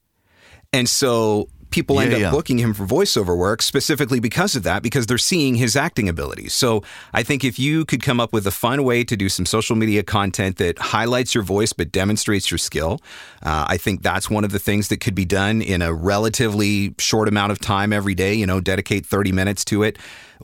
[0.73, 2.31] And so people end up yeah.
[2.31, 6.55] booking him for voiceover work specifically because of that, because they're seeing his acting abilities.
[6.55, 6.83] So
[7.13, 9.75] I think if you could come up with a fun way to do some social
[9.75, 13.01] media content that highlights your voice but demonstrates your skill,
[13.43, 16.95] uh, I think that's one of the things that could be done in a relatively
[16.99, 18.35] short amount of time every day.
[18.35, 19.99] You know, dedicate 30 minutes to it.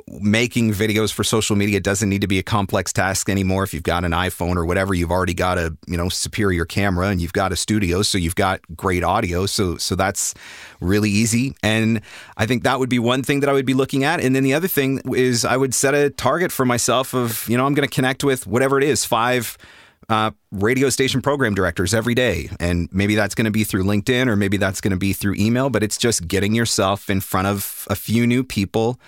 [0.09, 3.65] Making videos for social media doesn't need to be a complex task anymore.
[3.65, 7.09] If you've got an iPhone or whatever, you've already got a you know superior camera
[7.09, 9.47] and you've got a studio, so you've got great audio.
[9.47, 10.35] So so that's
[10.81, 11.55] really easy.
[11.63, 12.01] And
[12.37, 14.21] I think that would be one thing that I would be looking at.
[14.21, 17.57] And then the other thing is I would set a target for myself of you
[17.57, 19.57] know I'm going to connect with whatever it is five
[20.09, 22.49] uh, radio station program directors every day.
[22.61, 25.35] And maybe that's going to be through LinkedIn or maybe that's going to be through
[25.35, 28.99] email, but it's just getting yourself in front of a few new people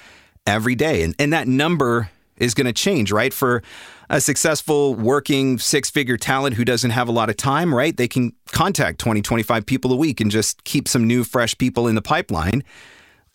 [0.46, 1.03] every day.
[1.03, 3.33] And, and that number is going to change, right?
[3.33, 3.62] For
[4.09, 7.96] a successful working six figure talent who doesn't have a lot of time, right?
[7.96, 11.87] They can contact 20, 25 people a week and just keep some new, fresh people
[11.87, 12.64] in the pipeline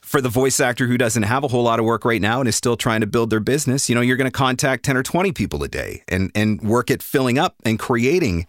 [0.06, 2.48] for the voice actor who doesn't have a whole lot of work right now and
[2.48, 5.02] is still trying to build their business, you know, you're going to contact 10 or
[5.02, 8.46] 20 people a day and and work at filling up and creating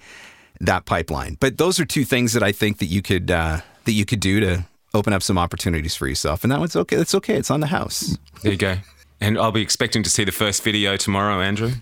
[0.60, 1.38] that pipeline.
[1.40, 4.20] But those are two things that I think that you could uh, that you could
[4.20, 4.64] do to
[4.96, 6.42] open up some opportunities for yourself.
[6.42, 6.96] And that one's okay.
[6.96, 7.36] It's okay.
[7.36, 8.16] It's on the house.
[8.42, 8.76] there you go.
[9.20, 11.72] And I'll be expecting to see the first video tomorrow, Andrew.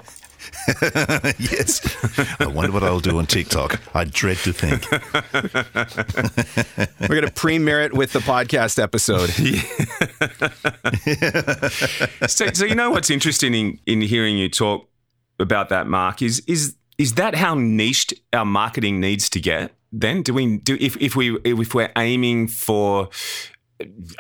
[1.38, 1.80] yes.
[2.38, 3.80] I wonder what I'll do on TikTok.
[3.94, 4.90] I dread to think.
[7.00, 9.30] We're going to premiere it with the podcast episode.
[12.30, 14.88] so, so you know what's interesting in, in hearing you talk
[15.38, 19.72] about that, Marc, is is is that how niched our marketing needs to get?
[19.92, 23.08] Then do we do if, if we if we're aiming for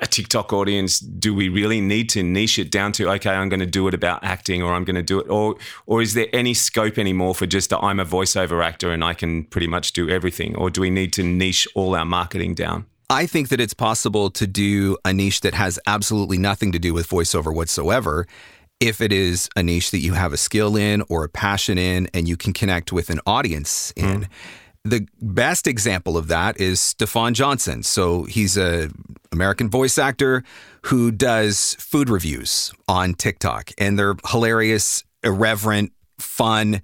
[0.00, 3.60] a TikTok audience, do we really need to niche it down to okay, I'm going
[3.60, 5.56] to do it about acting, or I'm going to do it, or
[5.86, 9.14] or is there any scope anymore for just i I'm a voiceover actor and I
[9.14, 12.86] can pretty much do everything, or do we need to niche all our marketing down?
[13.10, 16.94] I think that it's possible to do a niche that has absolutely nothing to do
[16.94, 18.26] with voiceover whatsoever.
[18.84, 22.06] If it is a niche that you have a skill in or a passion in,
[22.12, 24.20] and you can connect with an audience in.
[24.20, 24.28] Mm.
[24.86, 27.82] The best example of that is Stefan Johnson.
[27.82, 28.90] So he's a
[29.32, 30.44] American voice actor
[30.82, 36.82] who does food reviews on TikTok, and they're hilarious, irreverent, fun.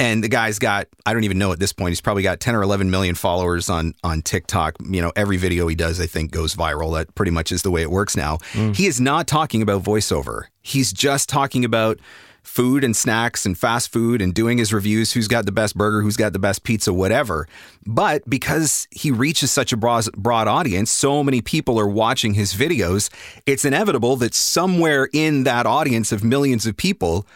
[0.00, 2.54] And the guy's got, I don't even know at this point, he's probably got 10
[2.54, 4.76] or 11 million followers on, on TikTok.
[4.80, 6.96] You know, every video he does, I think, goes viral.
[6.96, 8.38] That pretty much is the way it works now.
[8.54, 8.74] Mm.
[8.74, 10.44] He is not talking about voiceover.
[10.62, 12.00] He's just talking about
[12.42, 16.00] food and snacks and fast food and doing his reviews who's got the best burger,
[16.00, 17.46] who's got the best pizza, whatever.
[17.86, 22.54] But because he reaches such a broad, broad audience, so many people are watching his
[22.54, 23.10] videos,
[23.44, 27.26] it's inevitable that somewhere in that audience of millions of people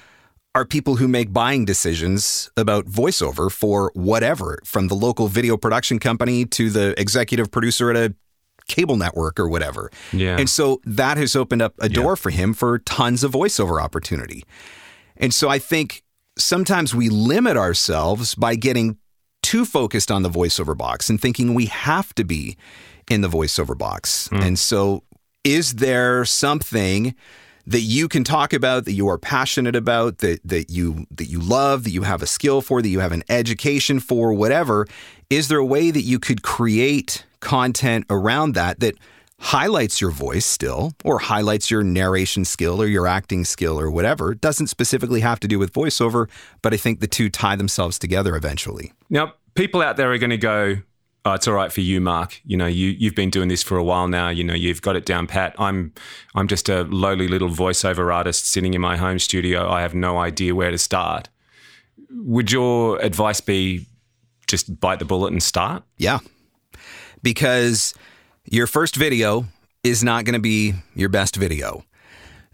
[0.54, 5.98] are people who make buying decisions about voiceover for whatever, from the local video production
[5.98, 8.14] company to the executive producer at a
[8.68, 9.90] cable network or whatever.
[10.12, 10.38] Yeah.
[10.38, 14.44] And so that has opened up a door for him for tons of voiceover opportunity.
[15.16, 16.02] And so I think
[16.38, 18.96] sometimes we limit ourselves by getting
[19.42, 22.56] too focused on the voiceover box and thinking we have to be
[23.10, 24.28] in the voiceover box.
[24.28, 24.36] Hmm.
[24.36, 25.04] And so
[25.42, 27.14] is there something
[27.66, 31.40] that you can talk about that you are passionate about that that you that you
[31.40, 34.86] love that you have a skill for that you have an education for whatever.
[35.30, 38.96] Is there a way that you could create content around that that
[39.40, 44.32] highlights your voice still or highlights your narration skill or your acting skill or whatever?
[44.32, 46.28] It doesn't specifically have to do with voiceover
[46.62, 48.92] but i think the two tie themselves together eventually.
[49.10, 50.76] Now, people out there are going to go,
[51.24, 52.40] oh, it's all right for you, Marc.
[52.44, 54.28] You know, you you've been doing this for a while now.
[54.28, 55.54] You know, you've got it down pat.
[55.58, 55.92] I'm
[56.34, 59.68] I'm just a lowly little voiceover artist sitting in my home studio.
[59.68, 61.28] I have no idea where to start.
[62.10, 63.86] Would your advice be
[64.46, 65.82] just bite the bullet and start?
[65.98, 66.18] Yeah.
[67.22, 67.94] Because
[68.44, 69.46] your first video
[69.82, 71.84] is not going to be your best video.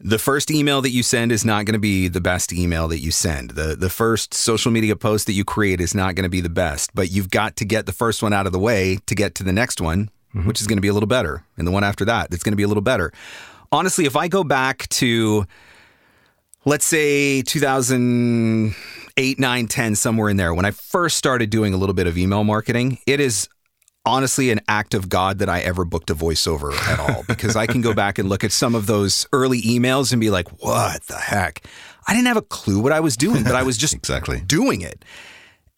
[0.02, 3.00] The first email that you send is not going to be the best email that
[3.00, 3.50] you send.
[3.50, 6.48] The the first social media post that you create is not going to be the
[6.48, 9.34] best, but you've got to get the first one out of the way to get
[9.36, 10.48] to the next one, mm-hmm.
[10.48, 11.44] which is going to be a little better.
[11.58, 13.12] And the one after that, that's going to be a little better.
[13.70, 15.46] Honestly, if I go back to
[16.64, 21.94] let's say 2008, 9, 10, somewhere in there, when I first started doing a little
[21.94, 23.48] bit of email marketing, it is
[24.10, 27.66] honestly an act of God that I ever booked a voiceover at all because I
[27.66, 31.02] can go back and look at some of those early emails and be like, what
[31.04, 31.64] the heck?
[32.06, 34.40] I didn't have a clue what I was doing, but I was just Exactly.
[34.40, 35.04] doing it.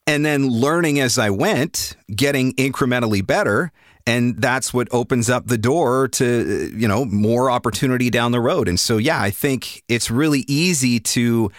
[0.07, 3.71] And then learning as I went, getting incrementally better.
[4.05, 8.67] And that's what opens up the door to, you know, more opportunity down the road.
[8.67, 11.51] And so, yeah, I think it's really easy to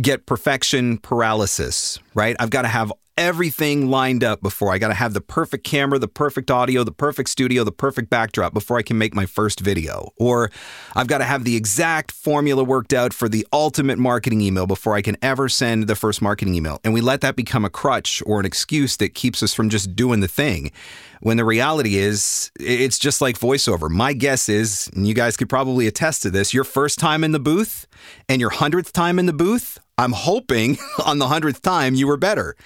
[0.00, 2.36] get perfection paralysis, right?
[2.38, 5.98] I've got to have everything lined up before I got to have the perfect camera,
[5.98, 9.60] the perfect audio, the perfect studio, the perfect backdrop before I can make my first
[9.60, 10.10] video.
[10.16, 10.50] Or
[10.94, 14.94] I've got to have the exact formula worked out for the ultimate marketing email before
[14.94, 16.80] I can ever send the first marketing email.
[16.84, 19.94] And we let that become a crutch or an excuse that keeps us from just
[19.94, 20.72] doing the thing.
[21.20, 23.88] When the reality is, it's just like voiceover.
[23.88, 27.32] My guess is, and you guys could probably attest to this, your first time in
[27.32, 27.86] the booth
[28.28, 32.16] and your hundredth time in the booth, I'm hoping on the hundredth time you were
[32.16, 32.56] better.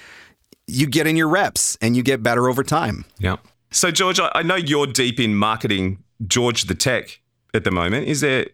[0.69, 3.05] You get in your reps and you get better over time.
[3.19, 3.37] Yeah.
[3.71, 7.21] So, George, I I know you're deep in marketing George the Tech
[7.55, 8.07] at the moment.
[8.07, 8.47] Is there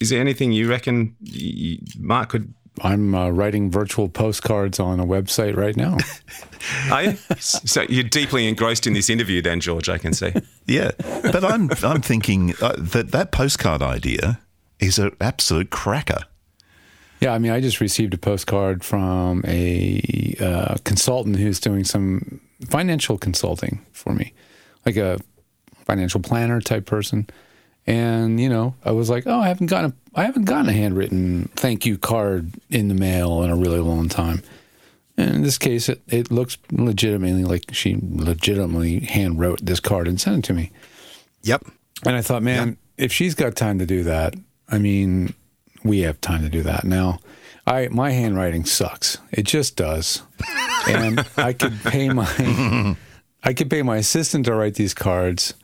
[0.00, 2.54] is there anything you reckon y- y- Marc could?
[2.82, 5.98] I'm uh, writing virtual postcards on a website right now.
[6.90, 7.18] Are you?
[7.38, 9.88] so you're deeply engrossed in this interview, then, George.
[9.90, 10.32] I can see.
[10.66, 10.92] Yeah,
[11.22, 14.40] but I'm I'm thinking uh, that that postcard idea
[14.78, 16.22] is an absolute cracker.
[17.20, 22.40] Yeah, I mean, I just received a postcard from a uh, consultant who's doing some
[22.66, 24.32] financial consulting for me,
[24.86, 25.18] like a
[25.84, 27.28] financial planner type person.
[27.86, 30.72] And you know, I was like, oh, I haven't gotten a, I haven't gotten a
[30.72, 34.42] handwritten thank you card in the mail in a really long time.
[35.16, 40.08] And in this case, it, it looks legitimately like she legitimately hand wrote this card
[40.08, 40.70] and sent it to me.
[41.42, 41.66] Yep.
[42.06, 44.34] And I thought, man, if she's got time to do that,
[44.68, 45.34] I mean,
[45.84, 46.84] we have time to do that.
[46.84, 47.20] Now,
[47.66, 49.18] I my handwriting sucks.
[49.30, 50.22] It just does,
[50.88, 52.96] and I could pay my
[53.42, 55.54] I could pay my assistant to write these cards,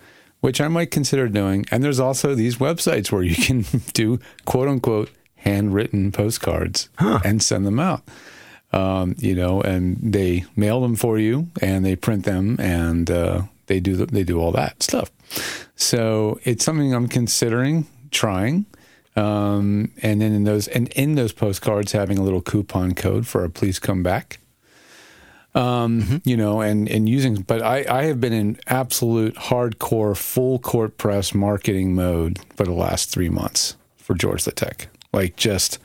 [0.40, 1.66] which I might consider doing.
[1.70, 6.88] And there's also these websites where you can do quote unquote handwritten postcards
[7.24, 8.02] and send them out.
[8.72, 13.42] Um, you know, and they mail them for you, and they print them, and uh,
[13.66, 15.11] they do the, they do all that stuff.
[15.76, 18.66] So it's something I'm considering trying.
[19.16, 23.44] Um, and then in those and in those postcards, having a little coupon code for
[23.44, 24.38] a please come back.
[25.55, 30.59] Um, you know, and and using, but I I have been in absolute hardcore full
[30.59, 34.88] court press marketing mode for the last three months for George the Tech.
[35.14, 35.79] Like just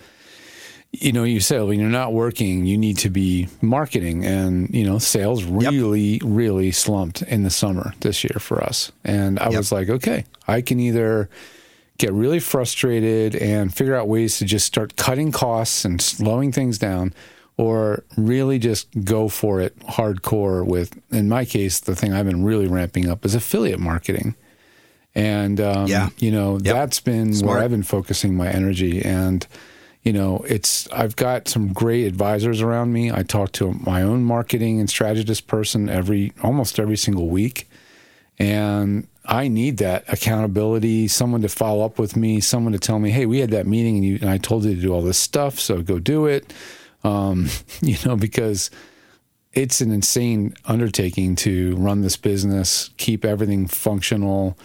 [0.92, 4.84] you know, you say when you're not working, you need to be marketing, and you
[4.84, 8.92] know, sales really, really slumped in the summer this year for us.
[9.06, 11.30] And I was like, okay, I can either
[12.02, 16.78] get really frustrated and figure out ways to just start cutting costs and slowing things
[16.78, 17.14] down,
[17.58, 22.44] or really just go for it hardcore with, in my case, the thing I've been
[22.44, 24.36] really ramping up is affiliate marketing.
[25.14, 26.10] And, um, Yeah.
[26.18, 26.64] you know, Yep.
[26.64, 27.50] that's been Smart.
[27.56, 29.02] where I've been focusing my energy.
[29.04, 29.46] And,
[30.04, 33.12] you know, it's, I've got some great advisors around me.
[33.12, 37.70] I talk to my own marketing and strategist person every, almost every single week.
[38.40, 43.12] And I need that accountability, someone to follow up with me, someone to tell me,
[43.12, 45.18] hey, we had that meeting and, you, and I told you to do all this
[45.18, 46.54] stuff, so go do it.
[47.04, 47.48] Um,
[47.82, 48.72] you know, because
[49.54, 54.58] it's an insane undertaking to run this business, keep everything functional,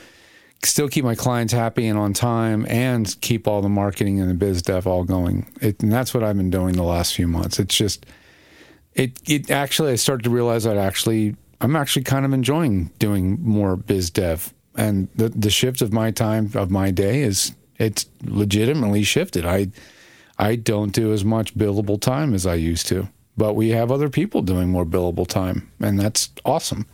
[0.62, 4.34] still keep my clients happy and on time, and keep all the marketing and the
[4.34, 5.50] biz dev all going.
[5.60, 7.58] It, and that's what I've been doing the last few months.
[7.58, 8.06] It's just,
[8.94, 13.38] it, it actually, I started to realize that actually, I'm actually kind of enjoying doing
[13.42, 14.52] more biz dev.
[14.76, 19.46] And the, the shift of my time, of my day is, it's legitimately shifted.
[19.46, 19.68] I,
[20.38, 24.08] I don't do as much billable time as I used to, but we have other
[24.08, 26.86] people doing more billable time, and that's awesome.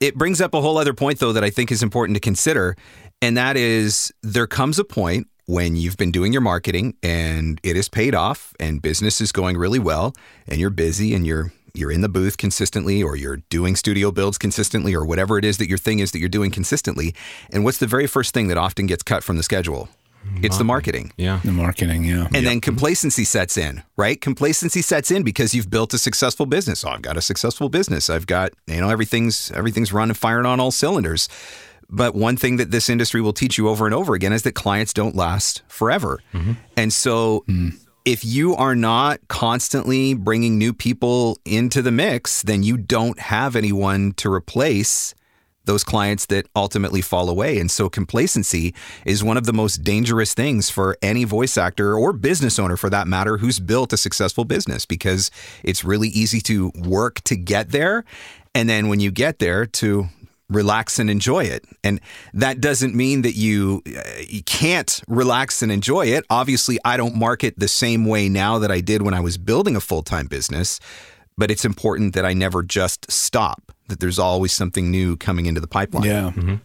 [0.00, 2.76] It brings up a whole other point, though, that I think is important to consider.
[3.22, 7.76] And that is there comes a point when you've been doing your marketing and it
[7.76, 10.14] is paid off and business is going really well
[10.46, 14.38] and you're busy and you're you're in the booth consistently or you're doing studio builds
[14.38, 17.14] consistently or whatever it is that your thing is that you're doing consistently.
[17.50, 19.88] And what's the very first thing that often gets cut from the schedule?
[20.42, 21.12] It's the marketing.
[21.16, 21.40] Yeah.
[21.44, 22.28] The marketing, yeah.
[22.34, 24.20] And then complacency sets in, right?
[24.20, 26.84] Complacency sets in because you've built a successful business.
[26.84, 28.08] Oh, I've got a successful business.
[28.10, 31.28] I've got, you know, everything's everything's running firing on all cylinders.
[31.90, 34.54] But one thing that this industry will teach you over and over again is that
[34.54, 36.20] clients don't last forever.
[36.32, 36.52] Mm-hmm.
[36.76, 37.78] And so mm.
[38.04, 43.56] If you are not constantly bringing new people into the mix, then you don't have
[43.56, 45.14] anyone to replace
[45.64, 47.58] those clients that ultimately fall away.
[47.58, 48.74] And so complacency
[49.06, 52.90] is one of the most dangerous things for any voice actor or business owner for
[52.90, 55.30] that matter who's built a successful business because
[55.62, 58.04] it's really easy to work to get there.
[58.54, 60.08] And then when you get there to
[60.54, 61.64] relax and enjoy it.
[61.82, 62.00] And
[62.32, 66.24] that doesn't mean that you uh, you can't relax and enjoy it.
[66.30, 69.76] Obviously, I don't market the same way now that I did when I was building
[69.76, 70.80] a full-time business,
[71.36, 75.60] but it's important that I never just stop, that there's always something new coming into
[75.60, 76.04] the pipeline.
[76.04, 76.58] Yeah.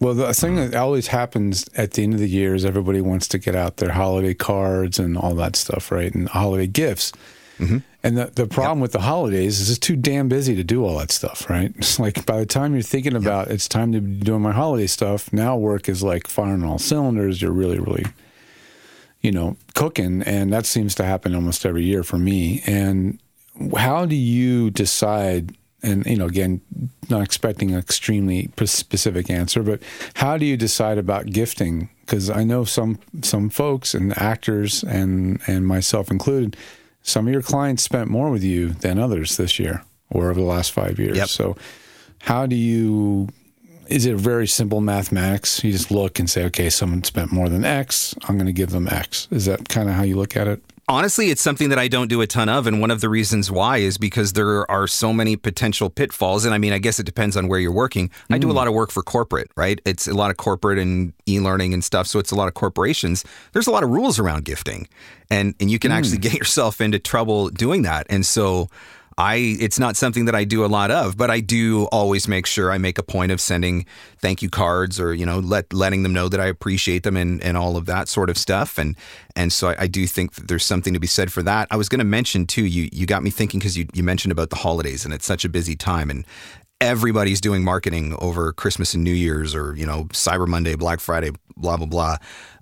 [0.00, 3.28] Well, the thing that always happens at the end of the year is everybody wants
[3.28, 6.12] to get out their holiday cards and all that stuff, right?
[6.14, 7.12] And holiday gifts.
[8.02, 10.98] And the, the problem with the holidays is it's too damn busy to do all
[10.98, 11.72] that stuff, right?
[11.78, 14.86] It's like by the time you're thinking about it's time to be doing my holiday
[14.86, 17.42] stuff, now work is like firing all cylinders.
[17.42, 18.04] You're really, really,
[19.22, 20.22] you know, cooking.
[20.22, 22.62] And that seems to happen almost every year for me.
[22.66, 23.18] And
[23.76, 25.56] how do you decide?
[25.82, 26.60] And, you know, again,
[27.10, 29.80] not expecting an extremely specific answer, but
[30.14, 31.90] how do you decide about gifting?
[32.00, 36.56] Because I know some some folks and actors and and myself included,
[37.06, 40.46] some of your clients spent more with you than others this year or over the
[40.46, 41.16] last five years.
[41.16, 41.28] Yep.
[41.28, 41.56] So,
[42.20, 43.28] how do you?
[43.86, 45.62] Is it very simple mathematics?
[45.62, 48.16] You just look and say, okay, someone spent more than X.
[48.24, 49.28] I'm going to give them X.
[49.30, 50.60] Is that kind of how you look at it?
[50.88, 52.68] Honestly, it's something that I don't do a ton of.
[52.68, 56.44] And one of the reasons why is because there are so many potential pitfalls.
[56.44, 58.08] And I mean, I guess it depends on where you're working.
[58.30, 58.56] I do a mm.
[58.56, 59.80] lot of work for corporate, right?
[59.84, 62.06] It's a lot of corporate and e learning and stuff.
[62.06, 63.24] So it's a lot of corporations.
[63.52, 64.86] There's a lot of rules around gifting.
[65.28, 66.22] And, and you can actually mm.
[66.22, 68.06] get yourself into trouble doing that.
[68.08, 68.68] And so
[69.18, 72.44] I it's not something that I do a lot of, but I do always make
[72.44, 73.86] sure I make a point of sending
[74.18, 77.42] thank you cards or you know let letting them know that I appreciate them and
[77.42, 78.94] and all of that sort of stuff and
[79.34, 81.66] and so I, I do think there's something to be said for that.
[81.70, 84.32] I was going to mention too you you got me thinking because you you mentioned
[84.32, 86.26] about the holidays and it's such a busy time and
[86.80, 91.30] everybody's doing marketing over Christmas and New Year's or, you know, Cyber Monday, Black Friday,
[91.56, 92.16] blah, blah, blah.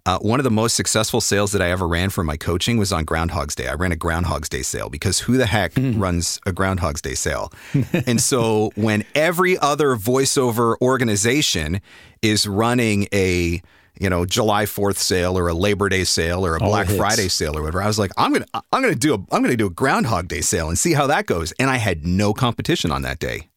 [0.07, 2.93] Uh, one of the most successful sales that I ever ran for my coaching was
[2.93, 3.69] on Groundhog's Day.
[3.69, 7.51] I ran a Groundhog's Day sale because who the heck runs a Groundhog's Day sale?
[8.07, 11.81] and so when every other voiceover organization
[12.21, 13.63] is running a
[13.99, 16.99] you know July 4th sale or a Labor Day sale or a All Black hits.
[16.99, 19.57] Friday sale or whatever, I was like, I'm gonna I'm gonna do a I'm gonna
[19.57, 21.53] do a Groundhog Day sale and see how that goes.
[21.53, 23.49] And I had no competition on that day.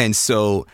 [0.00, 0.66] And so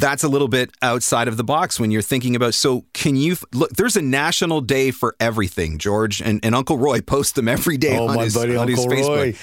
[0.00, 3.36] that's a little bit outside of the box when you're thinking about so can you
[3.52, 7.76] look there's a national day for everything george and, and uncle roy posts them every
[7.76, 9.08] day Oh, on, my his, buddy on his facebook.
[9.08, 9.34] Roy.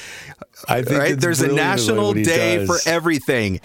[0.68, 1.20] I think right?
[1.20, 2.68] there's a brilliant the way national day does.
[2.84, 3.62] for everything.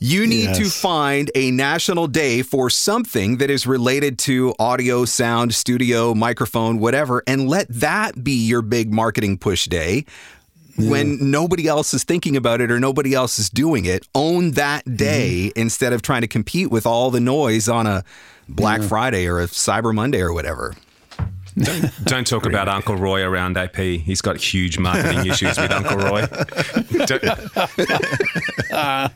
[0.00, 5.54] You need to find a national day for something that is related to audio sound
[5.54, 10.04] studio microphone whatever and let that be your big marketing push day
[10.76, 14.84] when nobody else is thinking about it or nobody else is doing it, own that
[14.96, 15.58] day Mm-hmm.
[15.60, 18.04] instead of trying to compete with all the noise on a
[18.48, 20.74] Black Friday or a Cyber Monday or whatever.
[22.02, 23.76] Don't talk about Uncle Roy around AP.
[23.76, 26.26] He's got huge marketing issues with Uncle Roy.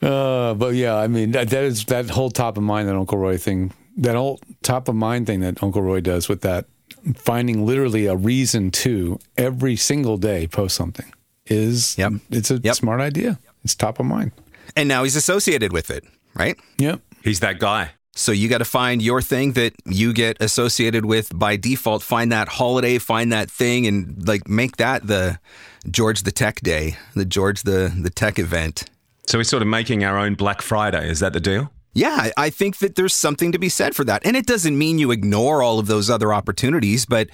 [0.00, 3.18] Uh, but yeah, I mean that, that is that whole top of mind that Uncle
[3.18, 6.66] Roy thing, that whole top of mind thing that Uncle Roy does with that
[7.16, 11.12] finding literally a reason to every single day post something
[11.46, 12.12] is Yep.
[12.30, 12.74] it's a Yep.
[12.74, 13.38] smart idea.
[13.64, 14.32] It's top of mind.
[14.76, 16.04] And now he's associated with it,
[16.34, 16.56] right?
[16.78, 17.00] Yep.
[17.24, 17.90] He's that guy.
[18.14, 22.02] So you got to find your thing that you get associated with by default.
[22.02, 25.38] Find that holiday, find that thing, and like make that the
[25.88, 28.84] George the Tech Day, the George the the Tech event.
[29.26, 31.08] So we're sort of making our own Black Friday.
[31.08, 31.70] Is that the deal?
[31.94, 34.24] Yeah, I- I think that there's something to be said for that.
[34.24, 37.28] And it doesn't mean you ignore all of those other opportunities, but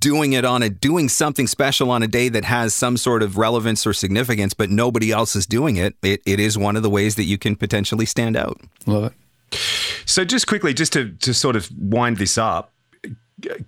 [0.00, 3.36] doing it on a doing something special on a day that has some sort of
[3.36, 6.88] relevance or significance, but nobody else is doing it, it, it is one of the
[6.88, 8.58] ways that you can potentially stand out.
[8.86, 9.12] Love
[9.52, 9.58] it.
[10.06, 12.72] So just quickly, just to, to sort of wind this up,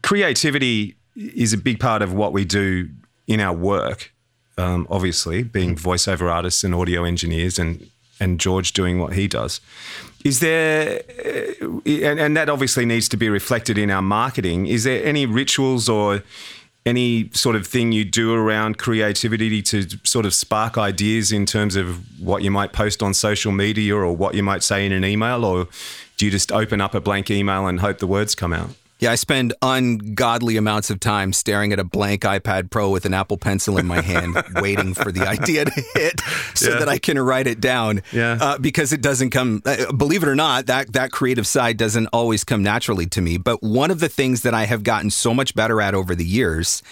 [0.03, 2.89] creativity is a big part of what we do
[3.27, 4.12] in our work.
[4.59, 7.91] Um, obviously, being voiceover artists and audio engineers, and
[8.21, 9.61] and George doing what he does.
[10.25, 14.67] Is there, uh, and, and that obviously needs to be reflected in our marketing.
[14.67, 16.23] Is there any rituals or
[16.85, 21.75] any sort of thing you do around creativity to sort of spark ideas in terms
[21.75, 25.05] of what you might post on social media or what you might say in an
[25.05, 25.67] email, or
[26.17, 28.71] do you just open up a blank email and hope the words come out?
[28.99, 33.12] Yeah, I spend ungodly amounts of time staring at a blank iPad Pro with an
[33.12, 36.20] Apple Pencil in my hand, waiting for the idea to hit,
[36.55, 36.78] so Yeah.
[36.78, 38.01] that I can write it down.
[38.11, 38.38] Yeah.
[38.40, 39.61] uh, because it doesn't come.
[39.66, 43.36] Uh, believe it or not, that that creative side doesn't always come naturally to me.
[43.36, 46.24] But one of the things that I have gotten so much better at over the
[46.24, 46.82] years,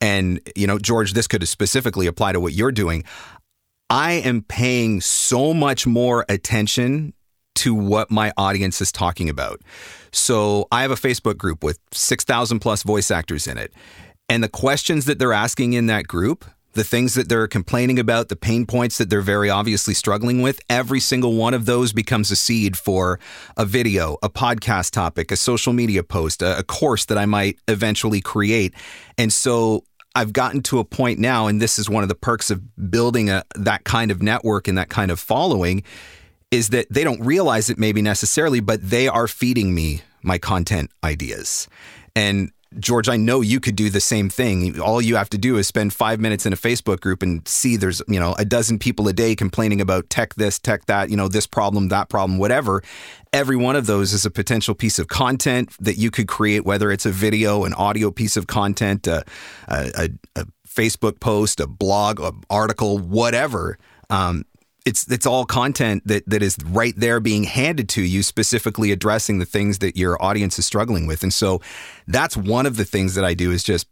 [0.00, 3.04] and you know, George, this could specifically apply to what you're doing.
[3.90, 7.12] I am paying so much more attention
[7.56, 9.60] to what my audience is talking about.
[10.12, 13.72] So I have a Facebook group with 6,000 plus voice actors in it.
[14.28, 16.44] And the questions that they're asking in that group,
[16.74, 20.60] the things that they're complaining about, the pain points that they're very obviously struggling with,
[20.68, 23.18] every single one of those becomes a seed for
[23.56, 27.58] a video, a podcast topic, a social media post, a, a course that I might
[27.66, 28.72] eventually create.
[29.18, 29.84] And so
[30.14, 33.30] I've gotten to a point now, and this is one of the perks of building
[33.30, 35.82] a, that kind of network and that kind of following,
[36.50, 40.90] is that they don't realize it maybe necessarily, but they are feeding me my content
[41.04, 41.68] ideas.
[42.16, 44.78] And George, I know you could do the same thing.
[44.78, 47.76] All you have to do is spend five minutes in a Facebook group and see
[47.76, 51.16] there's, you know, a dozen people a day complaining about tech this, tech that, you
[51.16, 52.80] know, this problem, that problem, whatever.
[53.32, 56.92] Every one of those is a potential piece of content that you could create, whether
[56.92, 59.24] it's a video, an audio piece of content, a,
[59.66, 59.90] a,
[60.36, 63.78] a, a Facebook post, a blog, an article, whatever.
[64.10, 64.44] Um,
[64.84, 69.38] it's it's all content that that is right there being handed to you specifically addressing
[69.38, 71.22] the things that your audience is struggling with.
[71.22, 71.60] And so
[72.06, 73.88] that's one of the things that I do is just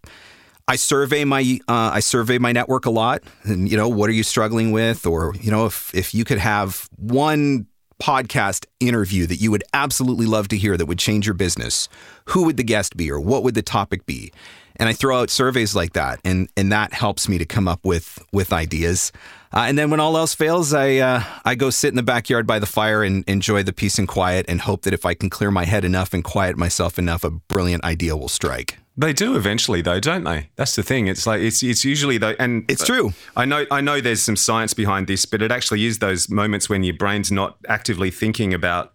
[0.66, 4.14] I survey my uh, I survey my network a lot and you know what are
[4.14, 5.06] you struggling with?
[5.06, 7.66] Or you know if if you could have one
[8.02, 11.88] podcast interview that you would absolutely love to hear that would change your business
[12.26, 14.32] who would the guest be or what would the topic be
[14.78, 17.80] and I throw out surveys like that, and and that helps me to come up
[17.84, 19.12] with with ideas.
[19.50, 22.46] Uh, and then when all else fails, I uh, I go sit in the backyard
[22.46, 25.30] by the fire and enjoy the peace and quiet, and hope that if I can
[25.30, 28.78] clear my head enough and quiet myself enough, a brilliant idea will strike.
[28.96, 30.50] They do eventually, though, don't they?
[30.56, 31.06] That's the thing.
[31.06, 33.12] It's like it's it's usually though, and It's true.
[33.36, 36.68] I know I know there's some science behind this, but it actually is those moments
[36.68, 38.92] when your brain's not actively thinking about,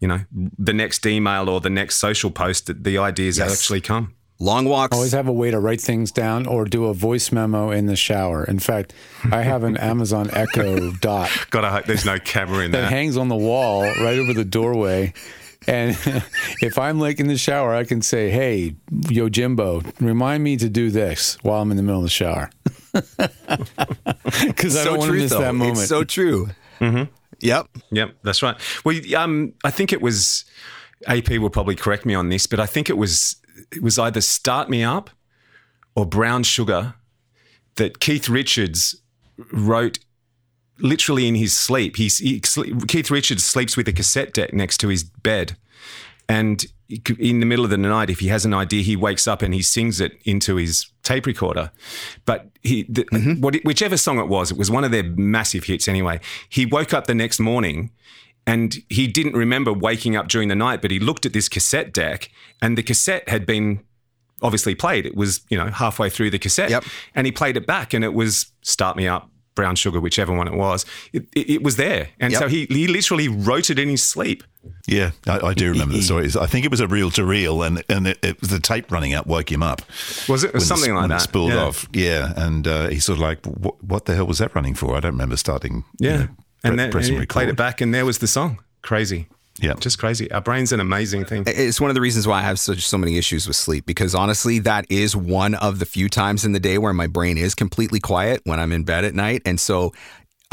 [0.00, 0.20] you know,
[0.58, 3.52] the next email or the next social post that the ideas Yes.
[3.52, 4.14] actually come.
[4.38, 4.94] Long walks.
[4.94, 7.96] Always have a way to write things down or do a voice memo in the
[7.96, 8.44] shower.
[8.44, 8.92] In fact,
[9.32, 12.82] I have an Amazon Echo Dot God, I hope there's no camera in there.
[12.82, 12.98] that there.
[12.98, 15.14] hangs on the wall right over the doorway.
[15.66, 15.96] And
[16.62, 18.76] if I'm like in the shower, I can say, "Hey,
[19.08, 22.50] Yo Jimbo, remind me to do this while I'm in the middle of the shower,"
[22.92, 25.40] because I so don't want to miss though.
[25.40, 25.78] that moment.
[25.78, 26.50] It's so true.
[26.78, 27.10] Mm-hmm.
[27.40, 27.68] Yep.
[27.90, 28.56] Yep, that's right.
[28.84, 30.44] Well, um, I think it was
[31.06, 33.36] AP will probably correct me on this, but I think it was
[33.72, 35.10] it was either Start Me Up
[35.94, 36.94] or Brown Sugar
[37.76, 38.96] that Keith Richards
[39.52, 39.98] wrote
[40.78, 41.96] literally in his sleep.
[41.96, 45.56] He's, he, Keith Richards sleeps with a cassette deck next to his bed,
[46.28, 46.64] and
[47.18, 49.52] in the middle of the night, if he has an idea, he wakes up and
[49.52, 51.72] he sings it into his tape recorder.
[52.24, 53.40] But he, the, mm-hmm.
[53.40, 56.20] what, whichever song it was, it was one of their massive hits anyway.
[56.48, 57.90] He woke up the next morning
[58.46, 61.92] and he didn't remember waking up during the night, but he looked at this cassette
[61.92, 62.30] deck
[62.62, 63.80] and the cassette had been
[64.42, 65.06] obviously played.
[65.06, 66.70] It was, you know, halfway through the cassette.
[66.70, 66.84] Yep.
[67.14, 70.46] And he played it back and it was Start Me Up, Brown Sugar, whichever one
[70.46, 70.84] it was.
[71.12, 72.10] It, it, it was there.
[72.20, 72.42] And Yep.
[72.42, 74.44] so he, he literally wrote it in his sleep.
[74.86, 76.28] Yeah, I, I do remember the story.
[76.38, 78.90] I think it was a reel to reel, and and it, it was the tape
[78.90, 79.80] running out woke him up.
[80.28, 80.48] Was it?
[80.48, 81.20] It was When something the, like that.
[81.20, 81.62] It spooled Yeah.
[81.64, 81.88] off.
[81.92, 84.96] Yeah, and uh, he's sort of like, what, "What the hell was that running for?"
[84.96, 85.84] I don't remember starting.
[86.00, 86.16] you Yeah.
[86.16, 86.28] know,
[86.70, 88.62] and then press and and he played it back and there was the song.
[88.82, 89.28] Crazy.
[89.60, 89.74] Yeah.
[89.74, 90.30] Just crazy.
[90.32, 91.44] Our brain's an amazing thing.
[91.46, 94.14] It's one of the reasons why I have such so many issues with sleep because
[94.14, 97.54] honestly, that is one of the few times in the day where my brain is
[97.54, 99.92] completely quiet when I'm in bed at night, and so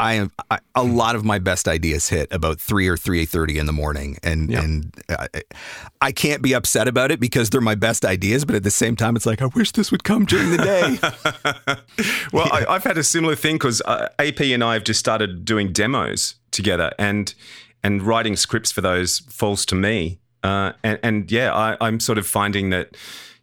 [0.03, 3.57] I am I, a lot of my best ideas hit about three or three thirty
[3.57, 4.61] in the morning, and Yeah.
[4.63, 5.27] and I,
[6.01, 8.95] I can't be upset about it because they're my best ideas, but at the same
[8.95, 10.97] time, it's like I wish this would come during the day.
[12.33, 15.45] Well, I, I've had a similar thing because uh, AP and I have just started
[15.45, 17.33] doing demos together, and
[17.83, 20.19] and writing scripts for those falls to me.
[20.43, 22.95] Uh, and, and yeah, I, I'm sort of finding that.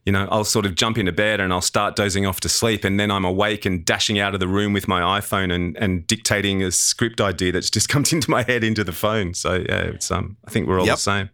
[0.06, 2.84] You know, I'll sort of jump into bed and I'll start dozing off to sleep,
[2.84, 6.06] and then I'm awake and dashing out of the room with my iPhone and, and
[6.06, 9.34] dictating a script idea that's just comes into my head into the phone.
[9.34, 10.96] So yeah, it's um, I think we're all Yep.
[10.96, 11.30] the same.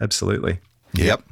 [0.00, 0.60] Absolutely.
[0.94, 1.22] yep.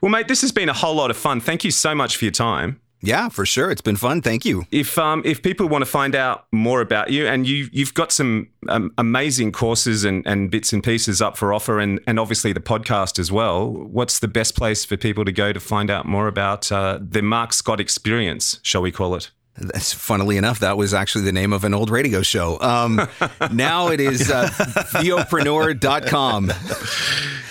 [0.00, 1.40] Well, mate, this has been a whole lot of fun.
[1.40, 2.80] Thank you so much for your time.
[3.04, 3.70] Yeah, for sure.
[3.70, 4.22] It's been fun.
[4.22, 4.64] Thank you.
[4.70, 8.10] If um, if people want to find out more about you, and you you've got
[8.10, 12.54] some um, amazing courses and, and bits and pieces up for offer, and and obviously
[12.54, 13.70] the podcast as well.
[13.70, 17.20] What's the best place for people to go to find out more about uh, the
[17.20, 18.58] Marc Scott experience?
[18.62, 19.30] Shall we call it?
[19.56, 22.58] That's funnily enough, that was actually the name of an old radio show.
[22.60, 23.08] Um,
[23.52, 26.50] now it is uh, vopreneur.com.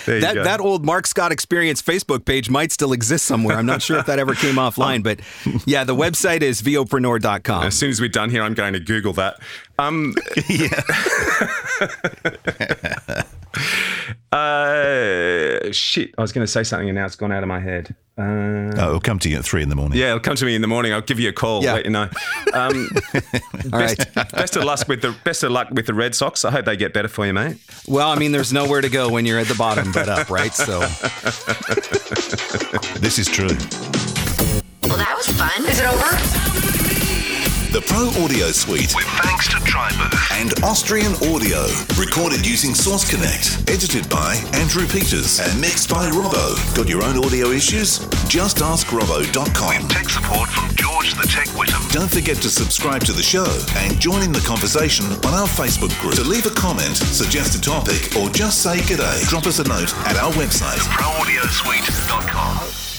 [0.06, 0.43] There That, go.
[0.43, 3.58] that old Marc Scott Experience Facebook page might still exist somewhere.
[3.58, 5.20] I'm not sure if that ever came offline, but
[5.66, 7.64] yeah, the website is vopreneur.com.
[7.64, 9.39] As soon as we're done here, I'm going to Google that.
[9.80, 10.14] Um,
[14.32, 17.59] uh, shit, I was going to say something and now it's gone out of my
[17.59, 17.95] head.
[18.18, 19.97] Uh, Oh, it'll come to you at three in the morning.
[19.97, 20.93] Yeah, it'll come to me in the morning.
[20.93, 21.64] I'll give you a call.
[21.64, 21.74] Yeah.
[21.74, 22.09] Let you know.
[22.53, 22.89] Um,
[23.74, 23.97] All right.
[24.14, 26.45] best, best of luck with the best of luck with the Red Sox.
[26.45, 27.57] I hope they get better for you, mate.
[27.88, 30.53] Well, I mean, there's nowhere to go when you're at the bottom but up, right?
[30.53, 30.80] So
[32.99, 33.47] This is true.
[34.84, 35.66] Well, that was fun.
[35.66, 36.43] Is it over?
[37.74, 41.65] The Pro Audio Suite with thanks to Tribooth and Austrian Audio.
[41.97, 43.67] Recorded using Source Connect.
[43.67, 46.53] Edited by Andrew Peters and mixed by Robbo.
[46.76, 47.97] Got your own audio issues?
[48.30, 49.82] Just ask Robbo.com.
[49.82, 51.91] With tech support from George the Tech Whittam.
[51.91, 55.99] Don't forget to subscribe to the show and join in the conversation on our Facebook
[55.99, 56.13] group.
[56.13, 59.97] To leave a comment, suggest a topic, or just say g'day, drop us a note
[60.05, 62.93] at our website, proaudiosuite.com.